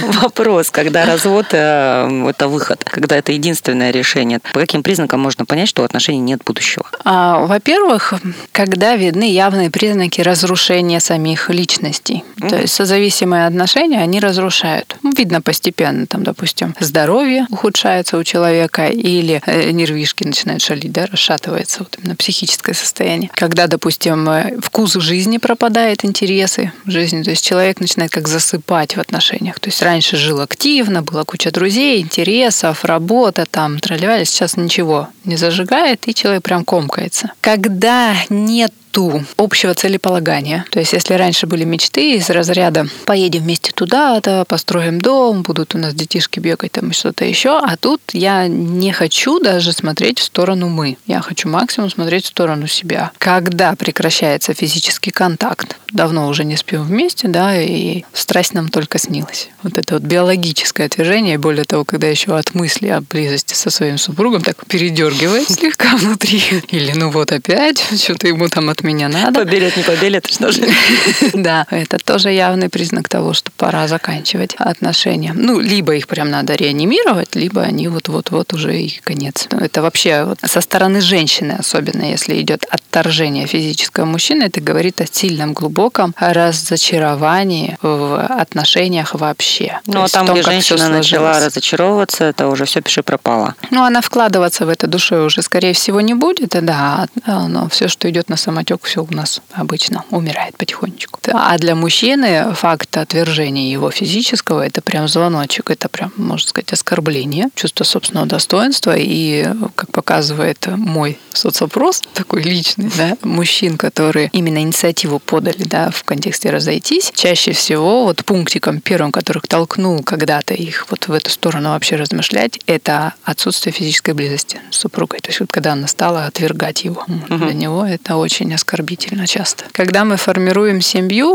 Вопрос, 0.00 0.70
когда 0.70 1.04
развод 1.04 1.46
э, 1.52 2.26
это 2.28 2.48
выход, 2.48 2.84
когда 2.84 3.16
это 3.16 3.32
единственное 3.32 3.90
решение. 3.90 4.40
По 4.52 4.60
каким 4.60 4.82
признакам 4.82 5.20
можно 5.20 5.44
понять, 5.44 5.68
что 5.68 5.82
у 5.82 5.84
отношений 5.84 6.20
нет 6.20 6.42
будущего? 6.44 6.84
А, 7.04 7.46
Во-первых, 7.46 8.14
когда 8.52 8.96
видны 8.96 9.30
явные 9.30 9.70
признаки 9.70 10.20
разрушения 10.20 11.00
самих 11.00 11.50
личностей. 11.50 12.24
То 12.48 12.56
есть 12.56 12.74
созависимые 12.74 13.46
отношения, 13.46 14.00
они 14.00 14.20
разрушают. 14.20 14.96
Ну, 15.02 15.12
Видно 15.16 15.40
постепенно, 15.40 16.06
там, 16.06 16.24
допустим, 16.24 16.74
здоровье 16.80 17.46
ухудшается 17.50 18.18
у 18.18 18.24
человека 18.24 18.86
или 18.86 19.40
э, 19.46 19.70
нервишки 19.70 20.24
начинают 20.24 20.62
шалить, 20.62 20.92
да, 20.92 21.06
расшатывается 21.06 21.80
вот 21.80 21.96
именно 21.98 22.16
психическое 22.16 22.74
состояние. 22.74 23.30
Когда, 23.34 23.66
допустим, 23.66 24.28
э, 24.28 24.60
вкус 24.60 24.94
жизни 24.94 25.38
пропадает, 25.38 26.04
интересы 26.04 26.72
жизни, 26.86 27.22
то 27.22 27.30
есть 27.30 27.46
человек 27.46 27.73
начинает 27.80 28.10
как 28.10 28.28
засыпать 28.28 28.96
в 28.96 29.00
отношениях. 29.00 29.60
То 29.60 29.68
есть 29.68 29.82
раньше 29.82 30.16
жил 30.16 30.40
активно, 30.40 31.02
была 31.02 31.24
куча 31.24 31.50
друзей, 31.50 32.00
интересов, 32.02 32.84
работа, 32.84 33.46
там, 33.50 33.78
тролливали, 33.78 34.24
сейчас 34.24 34.56
ничего 34.56 35.08
не 35.24 35.36
зажигает, 35.36 36.06
и 36.06 36.14
человек 36.14 36.42
прям 36.42 36.64
комкается. 36.64 37.32
Когда 37.40 38.14
нет 38.28 38.72
нету 38.94 39.24
общего 39.36 39.74
целеполагания. 39.74 40.64
То 40.70 40.78
есть, 40.78 40.92
если 40.92 41.14
раньше 41.14 41.46
были 41.46 41.64
мечты 41.64 42.16
из 42.16 42.30
разряда 42.30 42.86
«поедем 43.06 43.42
вместе 43.42 43.72
туда-то, 43.72 44.44
построим 44.48 45.00
дом, 45.00 45.42
будут 45.42 45.74
у 45.74 45.78
нас 45.78 45.94
детишки 45.94 46.40
бегать 46.40 46.72
там 46.72 46.90
и 46.90 46.94
что-то 46.94 47.24
еще», 47.24 47.58
а 47.58 47.76
тут 47.76 48.00
я 48.12 48.46
не 48.46 48.92
хочу 48.92 49.40
даже 49.40 49.72
смотреть 49.72 50.18
в 50.18 50.24
сторону 50.24 50.68
«мы». 50.68 50.96
Я 51.06 51.20
хочу 51.20 51.48
максимум 51.48 51.90
смотреть 51.90 52.24
в 52.24 52.28
сторону 52.28 52.66
себя. 52.66 53.10
Когда 53.18 53.74
прекращается 53.74 54.54
физический 54.54 55.10
контакт, 55.10 55.76
давно 55.90 56.28
уже 56.28 56.44
не 56.44 56.56
спим 56.56 56.82
вместе, 56.82 57.28
да, 57.28 57.60
и 57.60 58.04
страсть 58.12 58.54
нам 58.54 58.68
только 58.68 58.98
снилась. 58.98 59.48
Вот 59.62 59.78
это 59.78 59.94
вот 59.94 60.02
биологическое 60.02 60.88
движение, 60.88 61.38
более 61.38 61.64
того, 61.64 61.84
когда 61.84 62.06
еще 62.06 62.36
от 62.36 62.54
мысли 62.54 62.88
о 62.88 63.00
близости 63.00 63.54
со 63.54 63.70
своим 63.70 63.98
супругом 63.98 64.42
так 64.42 64.66
передергивает 64.66 65.48
слегка 65.48 65.96
внутри. 65.96 66.42
Или 66.68 66.92
ну 66.92 67.10
вот 67.10 67.32
опять, 67.32 67.82
что-то 68.02 68.28
ему 68.28 68.48
там 68.48 68.70
от 68.70 68.83
меня 68.84 69.08
надо. 69.08 69.40
Побелят, 69.40 69.76
не 69.76 69.82
побелят, 69.82 70.26
что 70.26 70.52
же? 70.52 70.62
Да, 71.32 71.66
это 71.70 71.98
тоже 71.98 72.30
явный 72.30 72.68
признак 72.68 73.08
того, 73.08 73.34
что 73.34 73.50
пора 73.56 73.88
заканчивать 73.88 74.54
отношения. 74.58 75.32
Ну, 75.34 75.58
либо 75.58 75.94
их 75.94 76.06
прям 76.06 76.30
надо 76.30 76.54
реанимировать, 76.54 77.34
либо 77.34 77.62
они 77.62 77.88
вот-вот-вот 77.88 78.52
уже 78.52 78.78
и 78.78 79.00
конец. 79.02 79.48
Это 79.50 79.82
вообще 79.82 80.24
вот 80.24 80.38
со 80.44 80.60
стороны 80.60 81.00
женщины, 81.00 81.56
особенно 81.58 82.04
если 82.04 82.40
идет 82.40 82.64
отторжение 82.70 83.46
физического 83.46 84.04
мужчины, 84.04 84.44
это 84.44 84.60
говорит 84.60 85.00
о 85.00 85.06
сильном, 85.06 85.52
глубоком 85.52 86.14
разочаровании 86.18 87.76
в 87.82 88.26
отношениях 88.26 89.14
вообще. 89.14 89.80
Ну, 89.86 90.04
а 90.04 90.08
там, 90.08 90.26
том, 90.26 90.36
где 90.36 90.44
женщина 90.44 90.88
начала 90.88 91.40
разочаровываться, 91.40 92.24
это 92.24 92.48
уже 92.48 92.64
все 92.64 92.80
пиши 92.80 93.02
пропало. 93.02 93.54
Ну, 93.70 93.82
она 93.82 94.00
вкладываться 94.00 94.66
в 94.66 94.68
это 94.68 94.86
душой 94.86 95.24
уже, 95.26 95.42
скорее 95.42 95.72
всего, 95.72 96.00
не 96.00 96.14
будет, 96.14 96.50
да, 96.50 97.06
но 97.26 97.68
все, 97.68 97.88
что 97.88 98.08
идет 98.10 98.28
на 98.28 98.36
самотек, 98.36 98.73
все 98.82 99.02
у 99.02 99.12
нас 99.12 99.40
обычно 99.52 100.04
умирает 100.10 100.56
потихонечку. 100.56 101.20
А 101.32 101.56
для 101.58 101.74
мужчины 101.74 102.52
факт 102.54 102.96
отвержения 102.96 103.70
его 103.70 103.90
физического– 103.90 104.66
это 104.66 104.82
прям 104.82 105.08
звоночек, 105.08 105.70
это 105.70 105.88
прям, 105.88 106.12
можно 106.16 106.48
сказать, 106.48 106.72
оскорбление, 106.72 107.48
чувство 107.54 107.84
собственного 107.84 108.26
достоинства. 108.26 108.94
И, 108.96 109.46
как 109.74 109.90
показывает 109.92 110.66
мой 110.66 111.18
соцопрос, 111.32 112.02
такой 112.12 112.42
личный, 112.42 112.90
да, 112.96 113.16
мужчин, 113.22 113.76
которые 113.76 114.28
именно 114.32 114.58
инициативу 114.58 115.18
подали 115.18 115.64
да, 115.64 115.90
в 115.90 116.04
контексте 116.04 116.50
разойтись, 116.50 117.12
чаще 117.14 117.52
всего 117.52 118.04
вот 118.04 118.24
пунктиком 118.24 118.80
первым, 118.80 119.12
которых 119.12 119.46
толкнул 119.46 120.02
когда-то 120.02 120.54
их 120.54 120.86
вот 120.90 121.08
в 121.08 121.12
эту 121.12 121.30
сторону 121.30 121.70
вообще 121.70 121.96
размышлять, 121.96 122.60
это 122.66 123.14
отсутствие 123.24 123.72
физической 123.72 124.12
близости 124.14 124.60
с 124.70 124.76
супругой. 124.76 125.20
То 125.20 125.28
есть 125.28 125.40
вот 125.40 125.50
когда 125.52 125.72
она 125.72 125.86
стала 125.88 126.26
отвергать 126.26 126.84
его. 126.84 127.04
Для 127.28 127.52
него 127.52 127.84
это 127.86 128.16
очень 128.16 128.54
оскорбительно 128.64 129.26
часто. 129.26 129.64
Когда 129.72 130.04
мы 130.04 130.16
формируем 130.16 130.80
семью, 130.80 131.30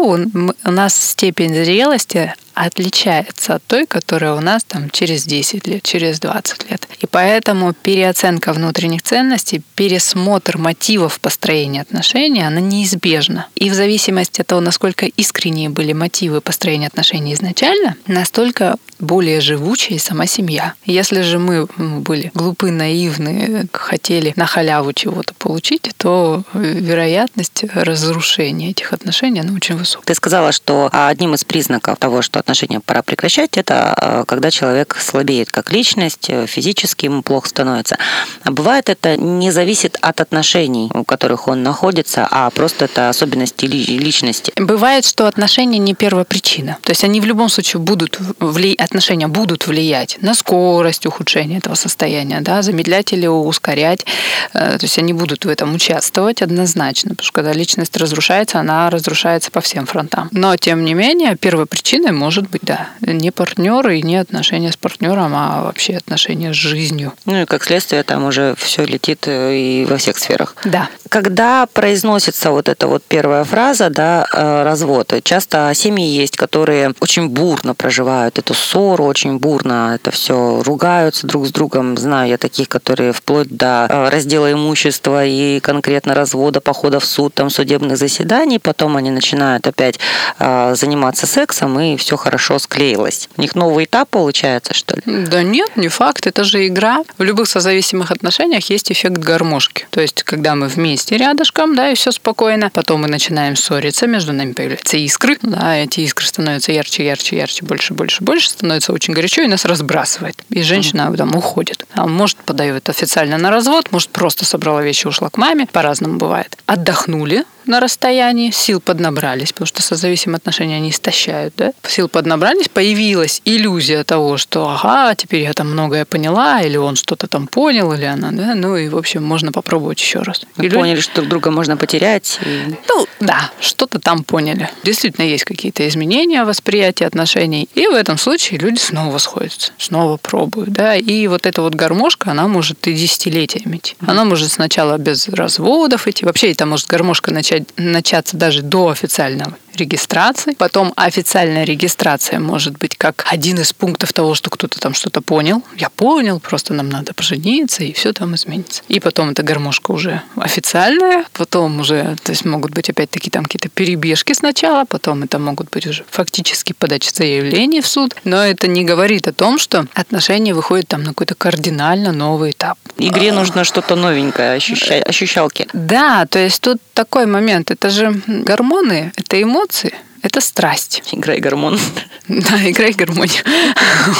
у 0.66 0.72
нас 0.72 0.96
степень 0.96 1.54
зрелости 1.54 2.34
отличается 2.56 3.56
от 3.56 3.64
той, 3.66 3.86
которая 3.86 4.34
у 4.34 4.42
нас 4.42 4.64
там 4.64 4.90
через 4.90 5.24
10 5.26 5.68
лет, 5.68 5.84
через 5.84 6.20
20 6.20 6.72
лет. 6.72 6.88
И 7.00 7.06
поэтому 7.06 7.74
переоценка 7.74 8.52
внутренних 8.52 9.04
ценностей, 9.04 9.62
пересмотр 9.76 10.58
мотивов 10.58 11.20
построения 11.20 11.82
отношений, 11.82 12.42
она 12.42 12.60
неизбежна. 12.60 13.48
И 13.56 13.70
в 13.70 13.74
зависимости 13.76 14.42
от 14.42 14.48
того, 14.48 14.62
насколько 14.62 15.06
искренние 15.06 15.70
были 15.70 15.94
мотивы 15.94 16.42
построения 16.42 16.88
отношений 16.88 17.34
изначально, 17.36 17.96
настолько 18.08 18.76
более 19.00 19.42
живучая 19.42 20.00
сама 20.00 20.26
семья. 20.26 20.74
Если 20.86 21.22
же 21.22 21.40
мы 21.40 21.68
были 21.78 22.32
глупы, 22.34 22.72
наивны, 22.72 23.68
хотели 23.72 24.34
на 24.36 24.46
халяву 24.46 24.94
чего-то 24.94 25.34
получить, 25.34 25.92
то 25.98 26.44
вероятность 26.54 27.64
разрушения 27.74 28.72
этих 28.72 28.94
отношений, 28.94 29.40
она 29.40 29.54
очень 29.54 29.76
высокая. 29.76 30.06
Ты 30.06 30.16
сказала, 30.16 30.52
что 30.52 30.90
одним 30.92 31.34
из 31.34 31.44
признаков 31.44 31.98
того, 31.98 32.22
что 32.22 32.40
отношения 32.40 32.80
пора 32.80 33.02
прекращать, 33.02 33.58
это 33.58 33.96
э, 34.00 34.24
когда 34.28 34.52
человек 34.52 34.98
слабеет 35.00 35.52
как 35.52 35.72
личность, 35.72 36.30
э, 36.30 36.46
физически 36.46 37.06
ему 37.06 37.22
плохо 37.22 37.50
становится. 37.50 37.98
А 38.44 38.52
бывает 38.52 38.90
это 38.90 39.18
не 39.18 39.52
зависит 39.52 39.98
от 40.02 40.22
отношений, 40.22 40.90
у 40.94 41.04
которых 41.04 41.48
он 41.48 41.64
находится, 41.64 42.28
а 42.30 42.50
просто 42.50 42.86
это 42.86 43.10
особенности 43.10 43.66
личности. 43.66 44.52
Бывает, 44.56 45.06
что 45.06 45.28
отношения 45.28 45.78
не 45.78 45.94
первая 45.94 46.26
причина. 46.26 46.78
То 46.82 46.92
есть 46.92 47.04
они 47.04 47.22
в 47.22 47.26
любом 47.26 47.50
случае 47.50 47.82
будут 47.82 48.20
влиять, 48.40 48.89
отношения 48.90 49.28
будут 49.28 49.68
влиять 49.68 50.18
на 50.22 50.34
скорость 50.34 51.06
ухудшения 51.06 51.60
этого 51.60 51.76
состояния, 51.76 52.42
да, 52.42 52.62
замедлять 52.62 53.14
или 53.14 53.28
ускорять. 53.28 54.06
Э, 54.54 54.78
то 54.78 54.84
есть 54.84 54.98
они 54.98 55.14
будут 55.14 55.46
в 55.46 55.50
этом 55.50 55.76
участвовать 55.76 56.42
однозначно, 56.42 57.12
потому 57.12 57.26
что 57.26 57.34
когда 57.34 57.54
личность 57.54 57.96
разрушается, 57.98 58.60
она 58.60 58.90
разрушается 58.90 59.52
по 59.52 59.62
всем 59.62 59.86
фронтам. 59.86 60.30
Но, 60.32 60.56
тем 60.58 60.84
не 60.84 60.94
менее, 60.94 61.36
первой 61.36 61.66
причиной 61.66 62.12
может 62.12 62.50
быть, 62.50 62.62
да. 62.64 62.90
Не 63.02 63.32
партнер 63.32 63.88
и 63.90 64.02
не 64.02 64.18
отношения 64.18 64.72
с 64.72 64.78
партнером, 64.78 65.34
а 65.36 65.64
вообще 65.64 65.96
отношения 65.96 66.54
с 66.54 66.58
жизнью. 66.58 67.14
Ну 67.26 67.42
и 67.42 67.46
как 67.46 67.64
следствие 67.64 68.04
там 68.04 68.26
уже 68.26 68.56
все 68.58 68.86
летит 68.86 69.28
э, 69.28 69.56
и 69.56 69.86
во 69.86 69.98
всех 69.98 70.18
сферах. 70.18 70.56
Да. 70.66 70.90
Когда 71.10 71.68
произносится 71.68 72.52
вот 72.52 72.70
эта 72.70 72.88
вот 72.88 73.04
первая 73.08 73.44
фраза, 73.44 73.90
да, 73.90 74.26
э, 74.34 74.64
развод, 74.64 75.14
часто 75.24 75.72
семьи 75.76 76.08
есть, 76.08 76.36
которые 76.36 76.94
очень 77.00 77.30
бурно 77.30 77.76
проживают 77.76 78.40
эту 78.40 78.54
ссору, 78.54 78.79
очень 78.80 79.38
бурно 79.38 79.96
это 79.96 80.12
все 80.12 80.62
ругаются 80.64 81.28
друг 81.28 81.48
с 81.48 81.52
другом. 81.52 81.98
Знаю 81.98 82.30
я 82.30 82.38
таких, 82.38 82.70
которые 82.70 83.14
вплоть 83.14 83.50
до 83.50 83.88
э, 83.90 84.10
раздела 84.10 84.52
имущества 84.52 85.26
и 85.26 85.60
конкретно 85.60 86.14
развода, 86.16 86.62
похода 86.62 87.00
в 87.00 87.06
суд, 87.06 87.34
там 87.34 87.50
судебных 87.50 87.98
заседаний, 87.98 88.60
потом 88.60 88.98
они 88.98 89.12
начинают 89.12 89.68
опять 89.68 90.00
заниматься 90.40 91.28
сексом 91.28 91.80
и 91.80 91.98
все 91.98 92.18
хорошо 92.18 92.60
склеилось. 92.60 93.30
У 93.38 93.42
них 93.42 93.56
новый 93.56 93.86
этап 93.86 94.10
получается, 94.10 94.74
что 94.74 94.96
ли? 94.96 95.26
Да 95.26 95.44
нет, 95.44 95.76
не 95.76 95.88
факт. 95.88 96.28
Это 96.28 96.44
же 96.44 96.68
игра. 96.68 97.04
В 97.18 97.24
любых 97.24 97.48
созависимых 97.48 98.12
отношениях 98.12 98.70
есть 98.70 98.92
эффект 98.92 99.18
гармошки. 99.18 99.88
То 99.90 100.02
есть, 100.02 100.24
когда 100.24 100.56
мы 100.56 100.68
вместе 100.68 101.18
рядышком, 101.18 101.76
да, 101.76 101.92
и 101.92 101.96
все 101.96 102.12
спокойно, 102.12 102.70
потом 102.74 103.02
мы 103.02 103.08
начинаем 103.08 103.56
ссориться, 103.56 104.08
между 104.08 104.34
нами 104.34 104.54
появляются 104.54 104.98
искры, 104.98 105.38
да, 105.42 105.76
эти 105.78 106.02
искры 106.02 106.26
становятся 106.26 106.72
ярче, 106.72 107.06
ярче, 107.06 107.38
ярче, 107.38 107.66
больше, 107.66 107.94
больше, 107.94 108.24
больше, 108.24 108.50
становится 108.70 108.94
очень 108.94 109.14
горячо 109.14 109.42
и 109.42 109.48
нас 109.48 109.66
разбрасывает. 109.66 110.44
И 110.50 110.62
женщина 110.62 111.12
там 111.18 111.36
уходит. 111.36 111.86
А 111.94 112.06
может, 112.06 112.38
подает 112.38 112.88
официально 112.90 113.38
на 113.38 113.50
развод, 113.50 113.92
может, 113.92 114.10
просто 114.10 114.46
собрала 114.46 114.84
вещи, 114.84 115.08
ушла 115.08 115.30
к 115.30 115.38
маме. 115.38 115.68
По-разному 115.72 116.18
бывает. 116.18 116.58
Отдохнули, 116.68 117.46
на 117.70 117.80
расстоянии, 117.80 118.52
сил 118.52 118.82
поднабрались, 118.82 119.54
потому 119.54 119.68
что 119.68 119.82
созависимые 119.82 120.38
отношения 120.38 120.78
они 120.78 120.90
истощают, 120.90 121.54
да? 121.56 121.72
Сил 121.88 122.10
поднабрались, 122.10 122.68
появилась 122.68 123.42
иллюзия 123.46 124.04
того, 124.04 124.38
что 124.38 124.68
ага, 124.70 125.14
теперь 125.16 125.44
я 125.44 125.54
там 125.54 125.72
многое 125.72 126.04
поняла, 126.04 126.62
или 126.62 126.78
он 126.78 126.96
что-то 126.96 127.28
там 127.28 127.48
понял, 127.48 127.94
или 127.94 128.06
она, 128.06 128.32
да? 128.32 128.56
Ну 128.56 128.76
и, 128.76 128.90
в 128.90 128.98
общем, 128.98 129.24
можно 129.24 129.52
попробовать 129.52 130.02
еще 130.02 130.20
раз. 130.20 130.42
И 130.58 130.70
поняли, 130.70 130.96
люди... 130.96 131.02
что 131.02 131.22
друг 131.22 131.30
друга 131.30 131.52
можно 131.52 131.78
потерять. 131.78 132.40
И... 132.44 132.76
Ну, 132.88 133.08
да, 133.20 133.52
что-то 133.62 134.00
там 134.00 134.24
поняли. 134.24 134.70
Действительно, 134.84 135.26
есть 135.26 135.44
какие-то 135.44 135.88
изменения 135.88 136.44
восприятия 136.44 137.06
отношений, 137.06 137.70
и 137.76 137.86
в 137.86 137.94
этом 137.94 138.18
случае 138.18 138.60
люди 138.60 138.80
снова 138.80 139.20
сходятся, 139.20 139.74
снова 139.78 140.18
пробуют, 140.18 140.70
да? 140.70 140.96
И 140.96 141.28
вот 141.28 141.46
эта 141.46 141.62
вот 141.62 141.76
гармошка, 141.76 142.32
она 142.32 142.48
может 142.48 142.88
и 142.88 142.94
десятилетиями 142.94 143.78
идти. 143.78 143.96
Она 144.00 144.26
может 144.26 144.52
сначала 144.52 144.98
без 144.98 145.28
разводов 145.30 146.08
идти, 146.08 146.26
вообще 146.26 146.52
это 146.52 146.66
может 146.66 146.88
гармошка 146.88 147.32
начать 147.32 147.59
начаться 147.78 148.38
даже 148.38 148.62
до 148.62 148.90
официального 148.90 149.58
регистрации. 149.80 150.56
Потом 150.58 150.94
официальная 150.96 151.64
регистрация 151.64 152.40
может 152.40 152.78
быть 152.78 152.96
как 152.98 153.26
один 153.30 153.60
из 153.60 153.74
пунктов 153.74 154.14
того, 154.14 154.36
что 154.36 154.50
кто-то 154.50 154.80
там 154.80 154.94
что-то 154.94 155.22
понял. 155.22 155.64
Я 155.78 155.90
понял, 155.90 156.40
просто 156.40 156.74
нам 156.74 156.90
надо 156.90 157.14
пожениться, 157.14 157.84
и 157.84 157.94
все 157.94 158.14
там 158.14 158.36
изменится. 158.36 158.84
И 158.88 159.00
потом 159.00 159.32
эта 159.32 159.44
гармошка 159.44 159.92
уже 159.92 160.22
официальная, 160.36 161.26
потом 161.34 161.80
уже, 161.80 162.16
то 162.24 162.32
есть 162.32 162.46
могут 162.46 162.72
быть 162.72 162.90
опять-таки 162.90 163.30
там 163.30 163.46
какие-то 163.46 163.70
перебежки 163.70 164.34
сначала, 164.34 164.86
потом 164.86 165.24
это 165.24 165.40
могут 165.40 165.70
быть 165.70 165.88
уже 165.88 166.04
фактически 166.10 166.74
подача 166.74 167.12
заявлений 167.14 167.82
в 167.82 167.88
суд. 167.88 168.16
Но 168.24 168.44
это 168.44 168.68
не 168.68 168.84
говорит 168.84 169.28
о 169.28 169.34
том, 169.34 169.60
что 169.60 169.88
отношения 169.94 170.54
выходят 170.54 170.88
там 170.88 171.04
на 171.04 171.10
какой-то 171.10 171.36
кардинально 171.36 172.12
новый 172.12 172.52
этап. 172.52 172.78
Игре 172.98 173.32
нужно 173.32 173.64
что-то 173.64 173.96
новенькое, 173.96 174.54
ощуща... 174.54 174.96
ощущалки. 174.96 175.68
Да, 175.74 176.26
то 176.26 176.40
есть 176.40 176.62
тут 176.62 176.78
такой 176.94 177.26
момент. 177.26 177.72
Это 177.72 177.90
же 177.90 178.22
гормоны, 178.28 179.14
это 179.16 179.42
эмоции, 179.42 179.69
эмоции– 179.70 179.94
это 180.22 180.42
страсть. 180.42 181.04
Играй 181.12 181.40
гормон. 181.40 181.80
Да, 182.30 182.70
играй 182.70 182.92
гармонию. 182.92 183.42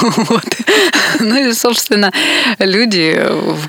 вот. 0.02 0.44
Ну 1.20 1.48
и, 1.48 1.52
собственно, 1.52 2.12
люди 2.58 3.22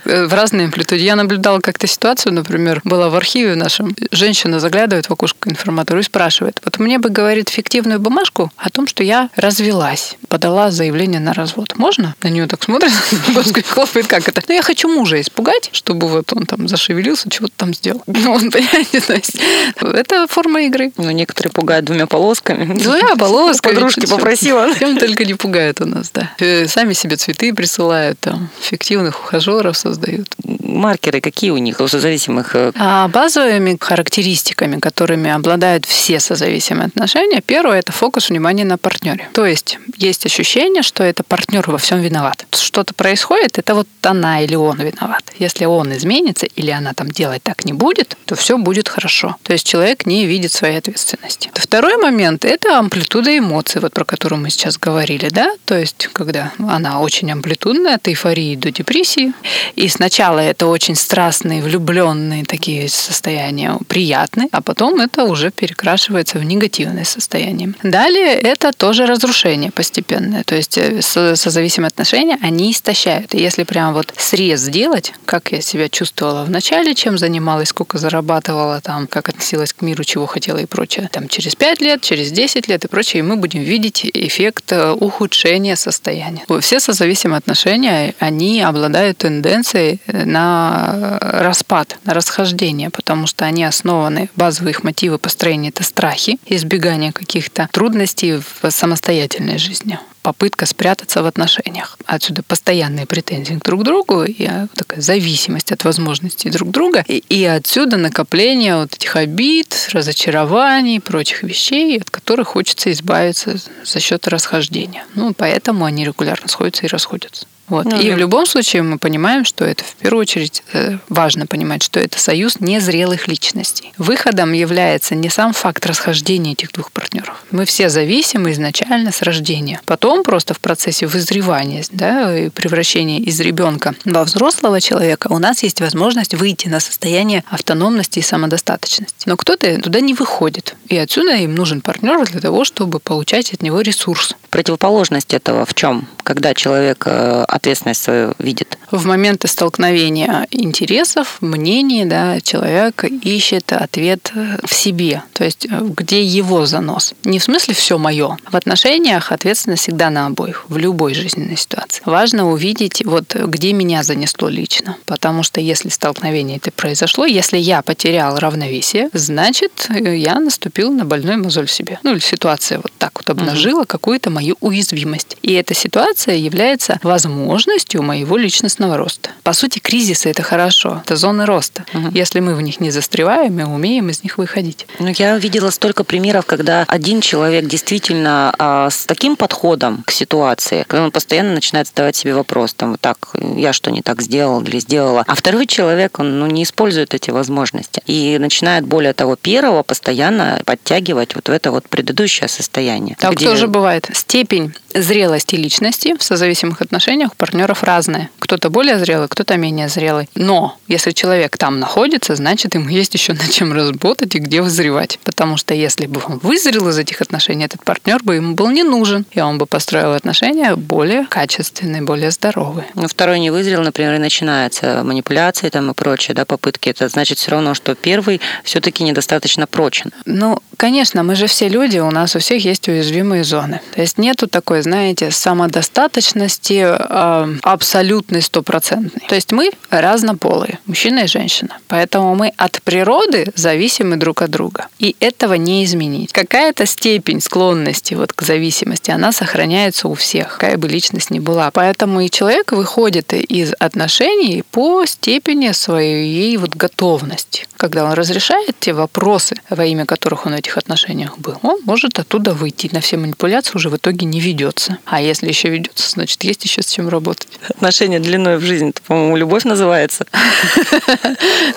в 0.03 0.33
разной 0.33 0.65
амплитуде. 0.65 1.05
Я 1.05 1.15
наблюдала 1.15 1.59
как-то 1.59 1.85
ситуацию, 1.85 2.33
например, 2.33 2.81
была 2.83 3.09
в 3.09 3.15
архиве 3.15 3.53
нашем. 3.53 3.95
Женщина 4.09 4.59
заглядывает 4.59 5.05
в 5.09 5.13
окошко 5.13 5.47
информатору 5.47 5.99
и 5.99 6.03
спрашивает, 6.03 6.59
вот 6.65 6.79
мне 6.79 6.97
бы, 6.97 7.09
говорит, 7.09 7.49
фиктивную 7.49 7.99
бумажку 7.99 8.51
о 8.57 8.71
том, 8.71 8.87
что 8.87 9.03
я 9.03 9.29
развелась, 9.35 10.17
подала 10.27 10.71
заявление 10.71 11.19
на 11.19 11.33
развод. 11.33 11.75
Можно? 11.77 12.15
На 12.23 12.29
нее 12.29 12.47
так 12.47 12.63
смотрит, 12.63 12.91
хлопает, 13.67 14.07
как 14.07 14.27
это? 14.27 14.41
Ну, 14.47 14.55
я 14.55 14.63
хочу 14.63 14.89
мужа 14.89 15.21
испугать, 15.21 15.69
чтобы 15.71 16.07
вот 16.07 16.33
он 16.33 16.47
там 16.47 16.67
зашевелился, 16.67 17.29
чего-то 17.29 17.53
там 17.57 17.75
сделал. 17.75 18.01
Ну, 18.07 18.33
он, 18.33 18.49
понимаете, 18.49 19.01
то 19.01 19.13
есть 19.13 19.39
это 19.81 20.25
форма 20.27 20.63
игры. 20.63 20.91
Ну, 20.97 21.11
некоторые 21.11 21.51
пугают 21.51 21.85
двумя 21.85 22.07
полосками. 22.21 22.65
Двумя 22.77 23.15
полосками. 23.19 23.73
Подружки 23.73 24.05
попросили 24.05 24.51
спросила. 24.51 24.79
Чем 24.79 24.97
только 24.97 25.25
не 25.25 25.33
пугают 25.33 25.81
у 25.81 25.85
нас, 25.85 26.11
да. 26.13 26.31
Э, 26.39 26.67
сами 26.67 26.93
себе 26.93 27.15
цветы 27.15 27.53
присылают, 27.53 28.19
там, 28.19 28.49
фиктивных 28.61 29.19
ухажеров 29.19 29.77
создают. 29.77 30.27
Маркеры 30.43 31.19
какие 31.21 31.49
у 31.49 31.57
них, 31.57 31.79
у 31.79 31.87
созависимых? 31.87 32.55
Э? 32.55 32.71
А 32.75 33.07
базовыми 33.07 33.77
характеристиками, 33.79 34.79
которыми 34.79 35.31
обладают 35.31 35.85
все 35.85 36.19
созависимые 36.19 36.87
отношения, 36.87 37.41
первое– 37.45 37.79
это 37.79 37.91
фокус 37.91 38.29
внимания 38.29 38.65
на 38.65 38.77
партнере. 38.77 39.27
То 39.33 39.45
есть 39.45 39.79
есть 39.97 40.25
ощущение, 40.25 40.83
что 40.83 41.03
это 41.03 41.23
партнер 41.23 41.69
во 41.69 41.77
всем 41.77 42.01
виноват. 42.01 42.45
Что-то 42.51 42.93
происходит, 42.93 43.57
это 43.57 43.73
вот 43.73 43.87
она 44.03 44.41
или 44.41 44.55
он 44.55 44.77
виноват. 44.77 45.23
Если 45.39 45.65
он 45.65 45.91
изменится 45.93 46.45
или 46.45 46.71
она 46.71 46.93
там 46.93 47.09
делать 47.09 47.41
так 47.43 47.65
не 47.65 47.73
будет, 47.73 48.15
то 48.25 48.35
все 48.35 48.57
будет 48.57 48.87
хорошо. 48.87 49.35
То 49.43 49.53
есть 49.53 49.67
человек 49.67 50.05
не 50.05 50.25
видит 50.25 50.51
своей 50.51 50.77
ответственности. 50.77 51.49
Второй 51.53 51.97
момент– 51.97 52.10
это 52.19 52.77
амплитуда 52.77 53.37
эмоций, 53.37 53.81
вот 53.81 53.93
про 53.93 54.05
которую 54.05 54.41
мы 54.41 54.49
сейчас 54.49 54.77
говорили, 54.77 55.29
да, 55.29 55.53
то 55.65 55.77
есть 55.77 56.09
когда 56.13 56.51
она 56.67 56.99
очень 56.99 57.31
амплитудная, 57.31 57.95
от 57.95 58.07
эйфории 58.07 58.55
до 58.55 58.71
депрессии. 58.71 59.33
И 59.75 59.87
сначала 59.87 60.39
это 60.39 60.67
очень 60.67 60.95
страстные, 60.95 61.61
влюбленные 61.61 62.45
такие 62.45 62.89
состояния, 62.89 63.77
приятные, 63.87 64.47
а 64.51 64.61
потом 64.61 64.99
это 64.99 65.23
уже 65.23 65.51
перекрашивается 65.51 66.39
в 66.39 66.43
негативное 66.43 67.05
состояние. 67.05 67.73
Далее 67.83 68.33
это 68.33 68.71
тоже 68.71 69.05
разрушение 69.05 69.71
постепенное, 69.71 70.43
то 70.43 70.55
есть 70.55 70.77
э, 70.77 71.01
созависимые 71.01 71.87
отношения, 71.87 72.37
они 72.41 72.71
истощают. 72.71 73.33
И 73.33 73.41
если 73.41 73.63
прям 73.63 73.93
вот 73.93 74.13
срез 74.17 74.61
сделать, 74.61 75.13
как 75.25 75.51
я 75.51 75.61
себя 75.61 75.89
чувствовала 75.89 76.43
в 76.43 76.49
начале, 76.49 76.95
чем 76.95 77.17
занималась, 77.17 77.69
сколько 77.69 77.97
зарабатывала 77.97 78.81
там, 78.81 79.07
как 79.07 79.29
относилась 79.29 79.73
к 79.73 79.81
миру, 79.81 80.03
чего 80.03 80.25
хотела 80.25 80.57
и 80.57 80.65
прочее, 80.65 81.09
там 81.11 81.27
через 81.27 81.55
5 81.55 81.81
лет, 81.81 82.00
через 82.01 82.31
10 82.31 82.67
лет 82.67 82.85
и 82.85 82.87
прочее, 82.87 83.19
и 83.19 83.23
мы 83.23 83.35
будем 83.37 83.61
видеть 83.61 84.05
эффект 84.13 84.71
э, 84.71 84.91
ухудшения 84.91 85.75
состояния. 85.75 86.43
Все 86.59 86.79
созависимые 86.79 87.37
отношения, 87.37 88.13
они 88.19 88.61
обладают 88.61 89.19
тенденцией 89.19 90.01
э, 90.07 90.25
на 90.25 91.17
распад, 91.21 91.97
на 92.03 92.13
расхождение, 92.13 92.89
потому 92.89 93.27
что 93.27 93.45
они 93.45 93.63
основаны, 93.63 94.29
базовые 94.35 94.71
их 94.71 94.83
мотивы 94.83 95.17
построения– 95.17 95.69
это 95.75 95.83
страхи, 95.83 96.37
избегание 96.45 97.11
каких-то 97.11 97.69
трудностей 97.71 98.33
в 98.33 98.69
самостоятельной 98.69 99.57
жизни. 99.57 99.99
Попытка 100.21 100.65
спрятаться 100.65 101.23
в 101.23 101.25
отношениях. 101.25 101.97
Отсюда 102.05 102.43
постоянные 102.43 103.05
претензии 103.05 103.59
друг 103.63 103.81
к 103.81 103.83
другу 103.83 104.23
и 104.23 104.45
а, 104.45 104.67
такая 104.75 105.01
зависимость 105.01 105.71
от 105.71 105.83
возможностей 105.83 106.49
друг 106.49 106.71
друга. 106.71 107.03
И, 107.07 107.23
и 107.29 107.43
отсюда 107.45 107.97
накопление 107.97 108.77
вот 108.77 108.93
этих 108.93 109.15
обид, 109.15 109.89
разочарований, 109.91 110.99
прочих 110.99 111.43
вещей, 111.43 111.99
от 111.99 112.09
которых 112.09 112.49
хочется 112.49 112.91
избавиться 112.91 113.57
за 113.83 113.99
счет 113.99 114.27
расхождения. 114.27 115.05
Ну, 115.15 115.33
поэтому 115.33 115.85
они 115.85 116.05
регулярно 116.05 116.47
сходятся 116.47 116.85
и 116.85 116.89
расходятся. 116.89 117.45
Вот. 117.71 117.85
Ну, 117.85 117.97
и 117.97 118.09
да. 118.09 118.15
в 118.15 118.17
любом 118.17 118.45
случае 118.45 118.83
мы 118.83 118.99
понимаем, 118.99 119.45
что 119.45 119.63
это 119.63 119.85
в 119.85 119.95
первую 119.95 120.23
очередь 120.23 120.61
э, 120.73 120.97
важно 121.07 121.47
понимать, 121.47 121.81
что 121.81 122.01
это 122.01 122.19
союз 122.19 122.59
незрелых 122.59 123.29
личностей. 123.29 123.93
Выходом 123.97 124.51
является 124.51 125.15
не 125.15 125.29
сам 125.29 125.53
факт 125.53 125.85
расхождения 125.85 126.51
этих 126.51 126.73
двух 126.73 126.91
партнеров. 126.91 127.41
Мы 127.49 127.63
все 127.63 127.89
зависимы 127.89 128.51
изначально 128.51 129.13
с 129.13 129.21
рождения. 129.21 129.79
Потом 129.85 130.23
просто 130.23 130.53
в 130.53 130.59
процессе 130.59 131.07
вызревания 131.07 131.85
да, 131.91 132.37
и 132.37 132.49
превращения 132.49 133.19
из 133.19 133.39
ребенка 133.39 133.95
во 134.03 134.25
взрослого 134.25 134.81
человека 134.81 135.27
у 135.29 135.39
нас 135.39 135.63
есть 135.63 135.79
возможность 135.79 136.33
выйти 136.33 136.67
на 136.67 136.81
состояние 136.81 137.45
автономности 137.49 138.19
и 138.19 138.21
самодостаточности. 138.21 139.29
Но 139.29 139.37
кто-то 139.37 139.81
туда 139.81 140.01
не 140.01 140.13
выходит. 140.13 140.75
И 140.89 140.97
отсюда 140.97 141.35
им 141.35 141.55
нужен 141.55 141.79
партнер 141.79 142.25
для 142.25 142.41
того, 142.41 142.65
чтобы 142.65 142.99
получать 142.99 143.53
от 143.53 143.61
него 143.61 143.79
ресурс. 143.79 144.35
Противоположность 144.49 145.33
этого 145.33 145.65
в 145.65 145.73
чем? 145.73 146.09
Когда 146.23 146.53
человек 146.53 147.03
э, 147.05 147.45
ответственность 147.61 148.03
свою 148.03 148.33
видит? 148.39 148.77
В 148.89 149.05
моменты 149.05 149.47
столкновения 149.47 150.47
интересов, 150.51 151.37
мнений, 151.41 152.05
да, 152.05 152.41
человек 152.41 153.03
ищет 153.03 153.71
ответ 153.71 154.33
в 154.63 154.73
себе, 154.73 155.23
то 155.33 155.43
есть 155.43 155.65
э, 155.65 155.79
где 155.81 156.23
его 156.23 156.65
занос. 156.65 157.13
Не 157.23 157.39
в 157.39 157.43
смысле 157.43 157.73
все 157.73 157.97
мое. 157.97 158.37
В 158.49 158.55
отношениях 158.55 159.31
ответственность 159.31 159.83
всегда 159.83 160.09
на 160.09 160.25
обоих, 160.25 160.65
в 160.67 160.77
любой 160.77 161.13
жизненной 161.13 161.55
ситуации. 161.55 162.01
Важно 162.05 162.51
увидеть, 162.51 163.03
вот 163.05 163.35
где 163.35 163.73
меня 163.73 164.03
занесло 164.03 164.49
лично, 164.49 164.97
потому 165.05 165.43
что 165.43 165.61
если 165.61 165.89
столкновение 165.89 166.57
это 166.57 166.71
произошло, 166.71 167.25
если 167.25 167.57
я 167.57 167.81
потерял 167.81 168.37
равновесие, 168.37 169.09
значит, 169.13 169.87
э, 169.89 170.17
я 170.17 170.39
наступил 170.39 170.91
на 170.91 171.05
больной 171.05 171.37
мозоль 171.37 171.67
в 171.67 171.71
себе. 171.71 171.99
Ну 172.03 172.11
или 172.11 172.19
ситуация 172.19 172.79
вот 172.79 172.91
так 172.97 173.11
вот 173.15 173.29
обнажила 173.29 173.81
угу. 173.81 173.87
какую-то 173.87 174.31
мою 174.31 174.57
уязвимость. 174.61 175.37
И 175.43 175.53
эта 175.53 175.75
ситуация 175.75 176.35
является 176.35 176.99
возможностью 177.03 177.50
возможностью 177.51 178.01
моего 178.01 178.37
личностного 178.37 178.95
роста. 178.95 179.31
По 179.43 179.51
сути, 179.51 179.79
кризисы 179.79 180.29
это 180.29 180.41
хорошо, 180.41 181.01
это 181.03 181.17
зоны 181.17 181.45
роста. 181.45 181.83
Угу. 181.93 182.11
Если 182.13 182.39
мы 182.39 182.55
в 182.55 182.61
них 182.61 182.79
не 182.79 182.91
застреваем, 182.91 183.55
мы 183.55 183.65
умеем 183.65 184.09
из 184.09 184.23
них 184.23 184.37
выходить. 184.37 184.87
Ну, 184.99 185.11
я 185.17 185.37
видела 185.37 185.69
столько 185.69 186.05
примеров, 186.05 186.45
когда 186.45 186.85
один 186.87 187.19
человек 187.19 187.65
действительно 187.65 188.53
а, 188.57 188.89
с 188.89 189.05
таким 189.05 189.35
подходом 189.35 190.03
к 190.07 190.11
ситуации, 190.11 190.85
когда 190.87 191.03
он 191.03 191.11
постоянно 191.11 191.53
начинает 191.53 191.87
задавать 191.87 192.15
себе 192.15 192.33
вопрос, 192.33 192.73
там, 192.73 192.91
вот 192.91 193.01
так, 193.01 193.17
я 193.57 193.73
что 193.73 193.91
не 193.91 194.01
так 194.01 194.21
сделал 194.21 194.61
или 194.61 194.79
сделала, 194.79 195.25
а 195.27 195.35
второй 195.35 195.67
человек, 195.67 196.19
он 196.19 196.39
ну, 196.39 196.47
не 196.47 196.63
использует 196.63 197.13
эти 197.13 197.31
возможности 197.31 198.01
и 198.07 198.37
начинает, 198.39 198.85
более 198.85 199.13
того, 199.13 199.35
первого 199.35 199.83
постоянно 199.83 200.61
подтягивать 200.65 201.35
вот 201.35 201.49
в 201.49 201.51
это 201.51 201.71
вот 201.71 201.89
предыдущее 201.89 202.47
состояние. 202.47 203.17
Так 203.19 203.35
где... 203.35 203.45
тоже 203.45 203.67
бывает. 203.67 204.09
Степень 204.13 204.73
зрелости 204.93 205.55
личности 205.55 206.15
в 206.17 206.23
созависимых 206.23 206.81
отношениях 206.81 207.30
партнеров 207.35 207.83
разные. 207.83 208.29
Кто-то 208.39 208.69
более 208.69 208.99
зрелый, 208.99 209.27
кто-то 209.27 209.57
менее 209.57 209.89
зрелый. 209.89 210.29
Но 210.35 210.77
если 210.87 211.11
человек 211.11 211.57
там 211.57 211.79
находится, 211.79 212.35
значит, 212.35 212.75
ему 212.75 212.89
есть 212.89 213.13
еще 213.13 213.33
над 213.33 213.49
чем 213.49 213.73
работать 213.73 214.35
и 214.35 214.39
где 214.39 214.61
вызревать. 214.61 215.19
Потому 215.23 215.57
что 215.57 215.73
если 215.73 216.05
бы 216.05 216.21
он 216.25 216.39
вызрел 216.39 216.89
из 216.89 216.97
этих 216.97 217.21
отношений, 217.21 217.65
этот 217.65 217.83
партнер 217.83 218.21
бы 218.23 218.35
ему 218.35 218.55
был 218.55 218.69
не 218.69 218.83
нужен, 218.83 219.25
и 219.31 219.39
он 219.39 219.57
бы 219.57 219.65
построил 219.65 220.13
отношения 220.13 220.75
более 220.75 221.25
качественные, 221.25 222.01
более 222.01 222.31
здоровые. 222.31 222.87
Но 222.95 223.07
второй 223.07 223.39
не 223.39 223.51
вызрел, 223.51 223.81
например, 223.81 224.15
и 224.15 224.19
начинается 224.19 225.03
манипуляции 225.03 225.69
там 225.69 225.91
и 225.91 225.93
прочее, 225.93 226.35
да, 226.35 226.45
попытки. 226.45 226.89
Это 226.89 227.07
значит 227.07 227.37
все 227.37 227.51
равно, 227.51 227.73
что 227.73 227.95
первый 227.95 228.41
все-таки 228.63 229.03
недостаточно 229.03 229.67
прочен. 229.67 230.11
Ну, 230.25 230.59
конечно, 230.77 231.23
мы 231.23 231.35
же 231.35 231.47
все 231.47 231.69
люди, 231.69 231.99
у 231.99 232.11
нас 232.11 232.35
у 232.35 232.39
всех 232.39 232.63
есть 232.65 232.87
уязвимые 232.87 233.43
зоны. 233.43 233.81
То 233.95 234.01
есть 234.01 234.17
нету 234.17 234.47
такой, 234.47 234.81
знаете, 234.81 235.31
самодостаточности 235.31 236.83
а, 236.83 237.20
Э, 237.23 237.47
абсолютный, 237.61 238.41
стопроцентный. 238.41 239.27
То 239.27 239.35
есть 239.35 239.51
мы 239.51 239.69
разнополые, 239.91 240.79
мужчина 240.87 241.19
и 241.19 241.27
женщина. 241.27 241.77
Поэтому 241.87 242.33
мы 242.33 242.51
от 242.57 242.81
природы 242.81 243.51
зависимы 243.55 244.15
друг 244.15 244.41
от 244.41 244.49
друга. 244.49 244.87
И 244.97 245.15
этого 245.19 245.53
не 245.53 245.83
изменить. 245.83 246.31
Какая-то 246.33 246.87
степень 246.87 247.39
склонности 247.39 248.15
вот 248.15 248.33
к 248.33 248.41
зависимости, 248.41 249.11
она 249.11 249.31
сохраняется 249.31 250.07
у 250.07 250.15
всех, 250.15 250.53
какая 250.53 250.77
бы 250.77 250.87
личность 250.87 251.29
ни 251.29 251.37
была. 251.37 251.69
Поэтому 251.69 252.21
и 252.21 252.29
человек 252.31 252.71
выходит 252.71 253.33
из 253.33 253.73
отношений 253.77 254.63
по 254.71 255.05
степени 255.05 255.73
своей 255.73 256.57
вот 256.57 256.75
готовности. 256.75 257.67
Когда 257.77 258.05
он 258.05 258.13
разрешает 258.13 258.75
те 258.79 258.93
вопросы, 258.93 259.55
во 259.69 259.85
имя 259.85 260.07
которых 260.07 260.47
он 260.47 260.53
в 260.53 260.57
этих 260.57 260.75
отношениях 260.77 261.37
был, 261.37 261.59
он 261.61 261.81
может 261.85 262.17
оттуда 262.17 262.53
выйти. 262.53 262.89
На 262.91 262.99
все 263.01 263.17
манипуляции 263.17 263.73
уже 263.75 263.89
в 263.89 263.97
итоге 263.97 264.25
не 264.25 264.39
ведется. 264.39 264.97
А 265.05 265.21
если 265.21 265.47
еще 265.47 265.69
ведется, 265.69 266.09
значит, 266.09 266.43
есть 266.43 266.63
еще 266.63 266.81
с 266.81 266.87
чем 266.87 267.10
работать. 267.11 267.47
Отношения 267.69 268.19
длиной 268.19 268.57
в 268.57 268.61
жизнь, 268.61 268.89
это, 268.89 269.01
по-моему, 269.03 269.37
любовь 269.37 269.63
называется. 269.63 270.25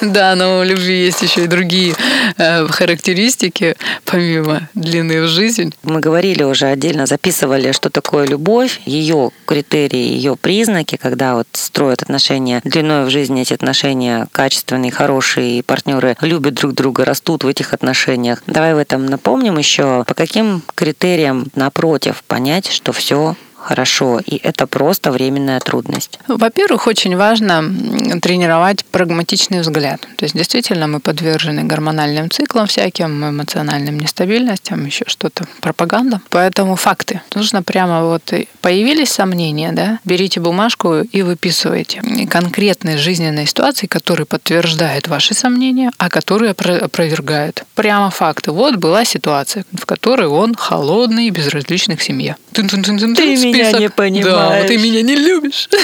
Да, 0.00 0.34
но 0.34 0.60
у 0.60 0.62
любви 0.62 1.04
есть 1.04 1.22
еще 1.22 1.44
и 1.44 1.46
другие 1.46 1.94
э, 2.36 2.66
характеристики, 2.66 3.76
помимо 4.04 4.68
длины 4.74 5.22
в 5.22 5.28
жизнь. 5.28 5.74
Мы 5.82 6.00
говорили 6.00 6.42
уже 6.42 6.66
отдельно, 6.66 7.06
записывали, 7.06 7.72
что 7.72 7.90
такое 7.90 8.26
любовь, 8.26 8.80
ее 8.84 9.30
критерии, 9.46 9.96
ее 9.96 10.36
признаки, 10.36 10.96
когда 10.96 11.34
вот 11.34 11.48
строят 11.52 12.02
отношения 12.02 12.60
длиной 12.64 13.04
в 13.04 13.10
жизни, 13.10 13.42
эти 13.42 13.54
отношения 13.54 14.28
качественные, 14.32 14.92
хорошие, 14.92 15.58
и 15.58 15.62
партнеры 15.62 16.16
любят 16.20 16.54
друг 16.54 16.74
друга, 16.74 17.04
растут 17.04 17.44
в 17.44 17.48
этих 17.48 17.72
отношениях. 17.72 18.42
Давай 18.46 18.74
в 18.74 18.78
этом 18.78 19.06
напомним 19.06 19.58
еще, 19.58 20.04
по 20.06 20.14
каким 20.14 20.62
критериям 20.74 21.46
напротив 21.54 22.22
понять, 22.26 22.70
что 22.70 22.92
все 22.92 23.36
хорошо, 23.64 24.20
и 24.24 24.36
это 24.42 24.66
просто 24.66 25.10
временная 25.10 25.60
трудность? 25.60 26.18
Во-первых, 26.28 26.86
очень 26.86 27.16
важно 27.16 27.62
тренировать 28.20 28.84
прагматичный 28.84 29.60
взгляд. 29.60 30.00
То 30.16 30.24
есть 30.24 30.36
действительно 30.36 30.86
мы 30.86 31.00
подвержены 31.00 31.64
гормональным 31.64 32.30
циклам 32.30 32.66
всяким, 32.66 33.24
эмоциональным 33.28 33.98
нестабильностям, 33.98 34.84
еще 34.84 35.04
что-то, 35.06 35.46
пропаганда. 35.60 36.20
Поэтому 36.28 36.76
факты. 36.76 37.20
Нужно 37.34 37.62
прямо 37.62 38.04
вот 38.04 38.32
появились 38.60 39.10
сомнения, 39.10 39.72
да, 39.72 39.98
берите 40.04 40.40
бумажку 40.40 41.00
и 41.00 41.22
выписывайте 41.22 42.02
конкретные 42.30 42.98
жизненные 42.98 43.46
ситуации, 43.46 43.86
которые 43.86 44.26
подтверждают 44.26 45.08
ваши 45.08 45.34
сомнения, 45.34 45.90
а 45.98 46.08
которые 46.08 46.52
опровергают. 46.52 47.64
Прямо 47.74 48.10
факты. 48.10 48.50
Вот 48.52 48.76
была 48.76 49.04
ситуация, 49.04 49.64
в 49.72 49.86
которой 49.86 50.28
он 50.28 50.54
холодный 50.54 51.26
и 51.26 51.30
безразличный 51.30 51.96
к 51.96 52.02
семье. 52.02 52.36
Ты 52.52 52.62
меня 53.54 53.72
не 53.72 53.90
понимаешь. 53.90 54.62
Да, 54.62 54.68
ты 54.68 54.78
меня 54.78 55.02
не 55.02 55.16
любишь. 55.16 55.68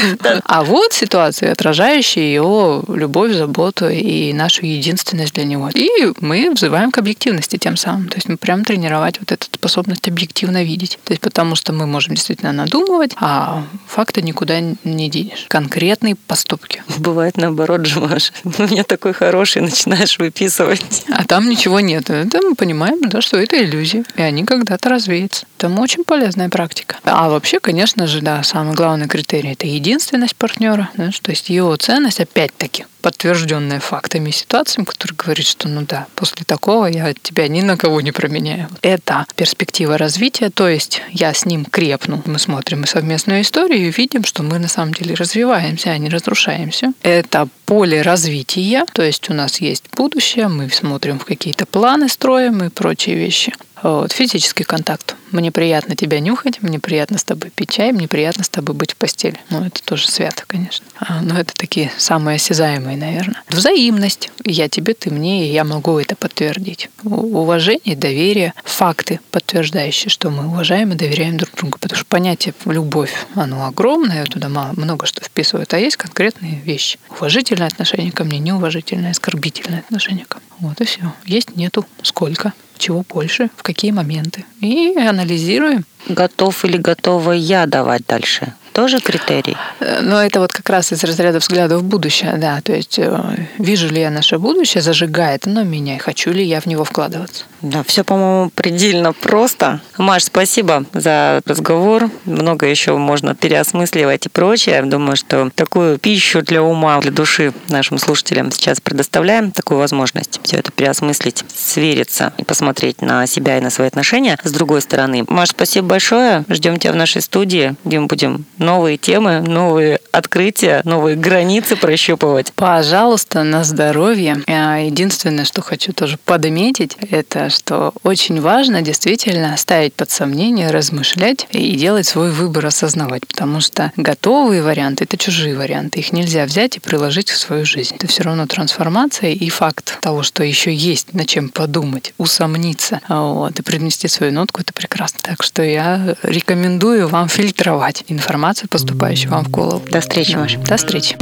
А 0.45 0.65
вот 0.65 0.93
ситуации, 0.93 1.49
отражающие 1.49 2.33
его 2.33 2.85
любовь, 2.89 3.33
заботу 3.33 3.89
и 3.89 4.33
нашу 4.33 4.67
единственность 4.67 5.35
для 5.35 5.45
него. 5.45 5.71
И 5.73 5.89
мы 6.21 6.51
взываем 6.51 6.91
к 6.91 6.99
объективности 6.99 7.57
тем 7.57 7.77
самым. 7.77 8.09
То 8.09 8.17
есть 8.17 8.29
мы 8.29 8.37
прям 8.37 8.65
тренировать 8.65 9.19
вот 9.21 9.33
эту 9.33 9.47
способность 9.47 10.09
объективно 10.09 10.65
видеть. 10.65 10.99
То 11.05 11.13
есть 11.13 11.21
потому 11.21 11.55
что 11.55 11.73
мы 11.73 11.87
можем 11.87 12.15
действительно 12.15 12.53
надумывать, 12.53 13.13
а 13.21 13.65
факты 13.87 14.23
никуда 14.23 14.61
не 14.61 15.09
денешь. 15.11 15.47
Конкретные 15.49 16.17
поступки. 16.17 16.83
Бывает 16.99 17.37
наоборот, 17.37 17.83
Джимаш. 17.83 18.33
У 18.45 18.63
меня 18.63 18.85
такой 18.85 19.13
хороший, 19.13 19.63
начинаешь 19.63 20.19
выписывать. 20.19 21.05
А 21.13 21.25
там 21.25 21.49
ничего 21.49 21.81
нет. 21.81 22.11
Это 22.11 22.41
мы 22.43 22.55
понимаем, 22.55 23.01
да, 23.09 23.21
что 23.21 23.39
это 23.39 23.63
иллюзии. 23.63 24.05
И 24.17 24.23
они 24.23 24.45
когда-то 24.45 24.89
развеются. 24.89 25.47
Это 25.59 25.69
очень 25.69 26.05
полезная 26.05 26.49
практика. 26.49 26.97
А 27.05 27.29
вообще, 27.29 27.60
конечно 27.61 28.07
же, 28.07 28.21
да, 28.21 28.43
самый 28.43 28.75
главный 28.75 29.09
критерий– 29.09 29.53
это 29.53 29.67
единственность 29.67 30.37
партнера, 30.37 30.91
да, 30.97 31.11
то 31.23 31.31
есть 31.31 31.49
его 31.51 31.75
ценность, 31.77 32.21
опять-таки, 32.21 32.87
подтвержденная 33.01 33.81
фактами 33.81 34.29
и 34.29 34.33
ситуациями, 34.33 34.85
который 34.85 35.15
говорит, 35.15 35.47
что 35.47 35.69
ну 35.69 35.83
да, 35.83 36.07
после 36.15 36.45
такого 36.45 36.87
я 36.87 37.13
тебя 37.15 37.49
ни 37.49 37.63
на 37.63 37.77
кого 37.77 38.01
не 38.01 38.13
променяю. 38.13 38.69
Это 38.83 39.27
перспектива 39.37 39.99
развития, 39.99 40.51
то 40.51 40.69
есть 40.69 41.03
я 41.11 41.33
с 41.33 41.45
ним 41.45 41.65
крепну. 41.65 42.23
Мы 42.27 42.39
смотрим 42.39 42.87
совместную 42.87 43.43
историю 43.43 43.89
и 43.89 43.91
видим, 43.91 44.25
что 44.25 44.43
мы 44.43 44.59
на 44.59 44.69
самом 44.69 44.95
деле 44.95 45.15
развиваемся, 45.15 45.91
а 45.91 45.99
не 45.99 46.09
разрушаемся. 46.09 46.93
Это 47.03 47.49
поле 47.67 48.03
развития, 48.03 48.85
то 48.93 49.03
есть 49.03 49.31
у 49.31 49.35
нас 49.35 49.61
есть 49.61 49.85
будущее, 49.97 50.49
мы 50.49 50.69
смотрим 50.71 51.19
в 51.19 51.25
какие-то 51.25 51.67
планы, 51.67 52.09
строим 52.09 52.63
и 52.65 52.69
прочие 52.69 53.17
вещи. 53.17 53.55
Вот, 53.83 54.13
физический 54.13 54.65
контакт. 54.65 55.17
Мне 55.31 55.53
приятно 55.53 55.97
тебя 55.97 56.21
нюхать, 56.21 56.63
мне 56.63 56.79
приятно 56.79 57.19
с 57.19 57.25
тобой 57.25 57.51
пить 57.51 57.71
чай, 57.71 57.93
мне 57.93 58.09
приятно 58.09 58.45
с 58.45 58.49
тобой 58.49 58.75
быть 58.75 58.93
в 58.93 58.97
постели. 58.97 59.39
Ну, 59.51 59.65
это 59.65 59.83
тоже 59.83 60.09
свято, 60.09 60.45
конечно. 60.47 60.85
А, 60.99 61.21
но 61.21 61.39
это 61.39 61.55
такие 61.55 61.93
самые 61.99 62.37
осязаемые 62.37 62.97
наверное. 62.97 63.43
Взаимность. 63.49 64.31
Я 64.45 64.69
тебе, 64.69 64.95
ты 64.95 65.11
мне, 65.11 65.49
и 65.49 65.53
я 65.53 65.65
могу 65.65 65.99
это 65.99 66.17
подтвердить. 66.17 66.91
Уважение, 67.05 67.97
доверие, 67.97 68.55
факты, 68.65 69.21
подтверждающие, 69.31 70.11
что 70.11 70.31
мы 70.31 70.47
уважаем 70.47 70.93
и 70.93 70.97
доверяем 70.97 71.37
друг 71.37 71.55
другу. 71.57 71.79
Потому 71.79 71.97
что 71.97 72.07
понятие 72.07 72.55
любовь, 72.65 73.15
оно 73.35 73.67
огромное, 73.67 74.25
туда 74.25 74.49
много 74.49 75.07
что 75.07 75.23
вписывает, 75.23 75.73
а 75.75 75.79
есть 75.79 75.97
конкретные 75.97 76.61
вещи. 76.65 76.99
Уважительное 77.11 77.69
отношение 77.69 78.13
ко 78.13 78.25
мне, 78.25 78.39
неуважительное, 78.39 79.11
оскорбительное 79.11 79.81
отношение 79.81 80.27
ко 80.27 80.39
мне. 80.39 80.69
Вот 80.71 80.81
и 80.81 80.85
все. 80.85 81.13
Есть, 81.25 81.57
нету. 81.57 81.87
Сколько? 82.03 82.53
Чего 82.77 83.03
больше? 83.07 83.51
В 83.57 83.63
какие 83.63 83.91
моменты? 83.91 84.45
И 84.61 84.95
анализируем. 85.21 85.85
Готов 86.09 86.65
или 86.65 86.77
готова 86.77 87.33
я 87.33 87.67
давать 87.67 88.07
дальше? 88.07 88.55
Тоже 88.81 88.99
критерий? 88.99 89.59
Э, 89.81 90.01
Но 90.01 90.11
ну, 90.11 90.17
это 90.17 90.41
вот 90.41 90.55
как 90.55 90.71
раз 90.71 90.91
из 90.91 91.05
разряда 91.05 91.39
взгляда 91.39 91.77
в 91.77 91.83
будущее, 91.83 92.33
да. 92.39 92.63
То 92.63 92.73
есть 92.73 92.99
э, 92.99 93.21
вижу 93.59 93.89
ли 93.89 94.01
я 94.01 94.11
наше 94.11 94.39
будущее, 94.39 94.81
зажигает 94.81 95.47
оно 95.47 95.65
меня, 95.65 95.99
хочу 95.99 96.33
ли 96.33 96.43
я 96.43 96.63
в 96.63 96.67
него 96.67 96.85
вкладываться. 96.85 97.45
Да, 97.61 97.83
все, 97.83 98.05
по-моему, 98.05 98.49
предельно 98.49 99.13
просто. 99.13 99.81
Маш, 99.99 100.25
спасибо 100.25 100.85
за 100.95 101.43
разговор. 101.45 102.11
Много 102.25 102.67
еще 102.67 102.97
можно 102.97 103.35
переосмысливать 103.35 104.25
и 104.25 104.29
прочее. 104.31 104.83
Думаю, 104.83 105.17
что 105.17 105.51
такую 105.55 105.99
пищу 105.99 106.41
для 106.41 106.63
ума, 106.63 106.99
для 107.01 107.13
души 107.13 107.53
нашим 107.69 107.99
слушателям 107.99 108.51
сейчас 108.51 108.81
предоставляем, 108.81 109.53
такую 109.53 109.79
возможность 109.79 110.41
все 110.43 110.57
это 110.57 110.73
переосмыслить, 110.73 111.45
свериться 111.55 112.33
и 112.39 112.45
посмотреть 112.45 113.03
на 113.03 113.27
себя 113.27 113.59
и 113.59 113.61
на 113.61 113.69
свои 113.69 113.89
отношения. 113.89 114.39
С 114.43 114.53
другой 114.53 114.81
стороны, 114.81 115.25
Маш, 115.29 115.51
спасибо 115.51 115.89
большое. 115.89 116.45
Ждем 116.49 116.79
тебя 116.79 116.93
в 116.93 116.97
нашей 116.97 117.21
студии, 117.21 117.75
где 117.85 118.01
мы 118.01 118.07
будем 118.07 118.47
новые 118.71 118.99
темы, 118.99 119.41
новые 119.41 119.99
открытия, 120.13 120.81
новые 120.85 121.17
границы 121.17 121.75
прощупывать. 121.75 122.53
Пожалуйста, 122.55 123.43
на 123.43 123.65
здоровье. 123.65 124.45
Единственное, 124.47 125.45
что 125.45 125.61
хочу 125.61 125.93
тоже 125.93 126.19
подметить, 126.25 126.97
это 127.11 127.51
что 127.51 127.93
очень 128.05 128.41
важно 128.41 128.81
действительно 128.81 129.57
ставить 129.57 129.95
под 129.95 130.13
сомнение, 130.13 130.71
размышлять 130.71 131.49
и 131.51 131.75
делать 131.75 132.07
свой 132.07 132.31
выбор, 132.31 132.67
осознавать, 132.67 133.27
потому 133.27 133.61
что 133.61 133.93
готовые 133.97 134.63
варианты— 134.63 135.03
это 135.11 135.17
чужие 135.17 135.57
варианты. 135.57 135.99
Их 135.99 136.13
нельзя 136.13 136.45
взять 136.45 136.77
и 136.77 136.81
приложить 136.81 137.29
в 137.29 137.37
свою 137.37 137.67
жизнь. 137.67 137.97
Это 137.97 138.07
все 138.07 138.23
равно 138.23 138.47
трансформация 138.47 139.31
и 139.33 139.49
факт 139.49 139.99
того, 140.01 140.23
что 140.23 140.45
еще 140.45 140.73
есть 140.73 141.13
над 141.13 141.27
чем 141.27 141.49
подумать, 141.49 142.15
усомниться 142.19 143.01
вот, 143.09 143.59
и 143.59 143.63
принести 143.63 144.07
свою 144.07 144.33
нотку, 144.33 144.61
это 144.61 144.73
прекрасно. 144.73 145.19
Так 145.23 145.43
что 145.43 145.65
я 145.65 146.15
рекомендую 146.23 147.09
вам 147.09 147.29
фильтровать 147.29 148.05
информацию 148.07 148.50
информацию, 148.51 148.69
поступающую 148.69 149.31
вам 149.31 149.45
в 149.45 149.51
голову. 149.51 149.83
До 149.91 150.01
встречи, 150.01 150.35
Маша. 150.35 150.59
До 150.59 150.77
встречи. 150.77 151.17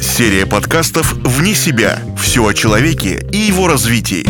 Серия 0.00 0.46
подкастов 0.46 1.12
«Вне 1.24 1.54
себя». 1.54 1.98
Все 2.18 2.46
о 2.46 2.54
человеке 2.54 3.26
и 3.32 3.36
его 3.36 3.68
развитии. 3.68 4.26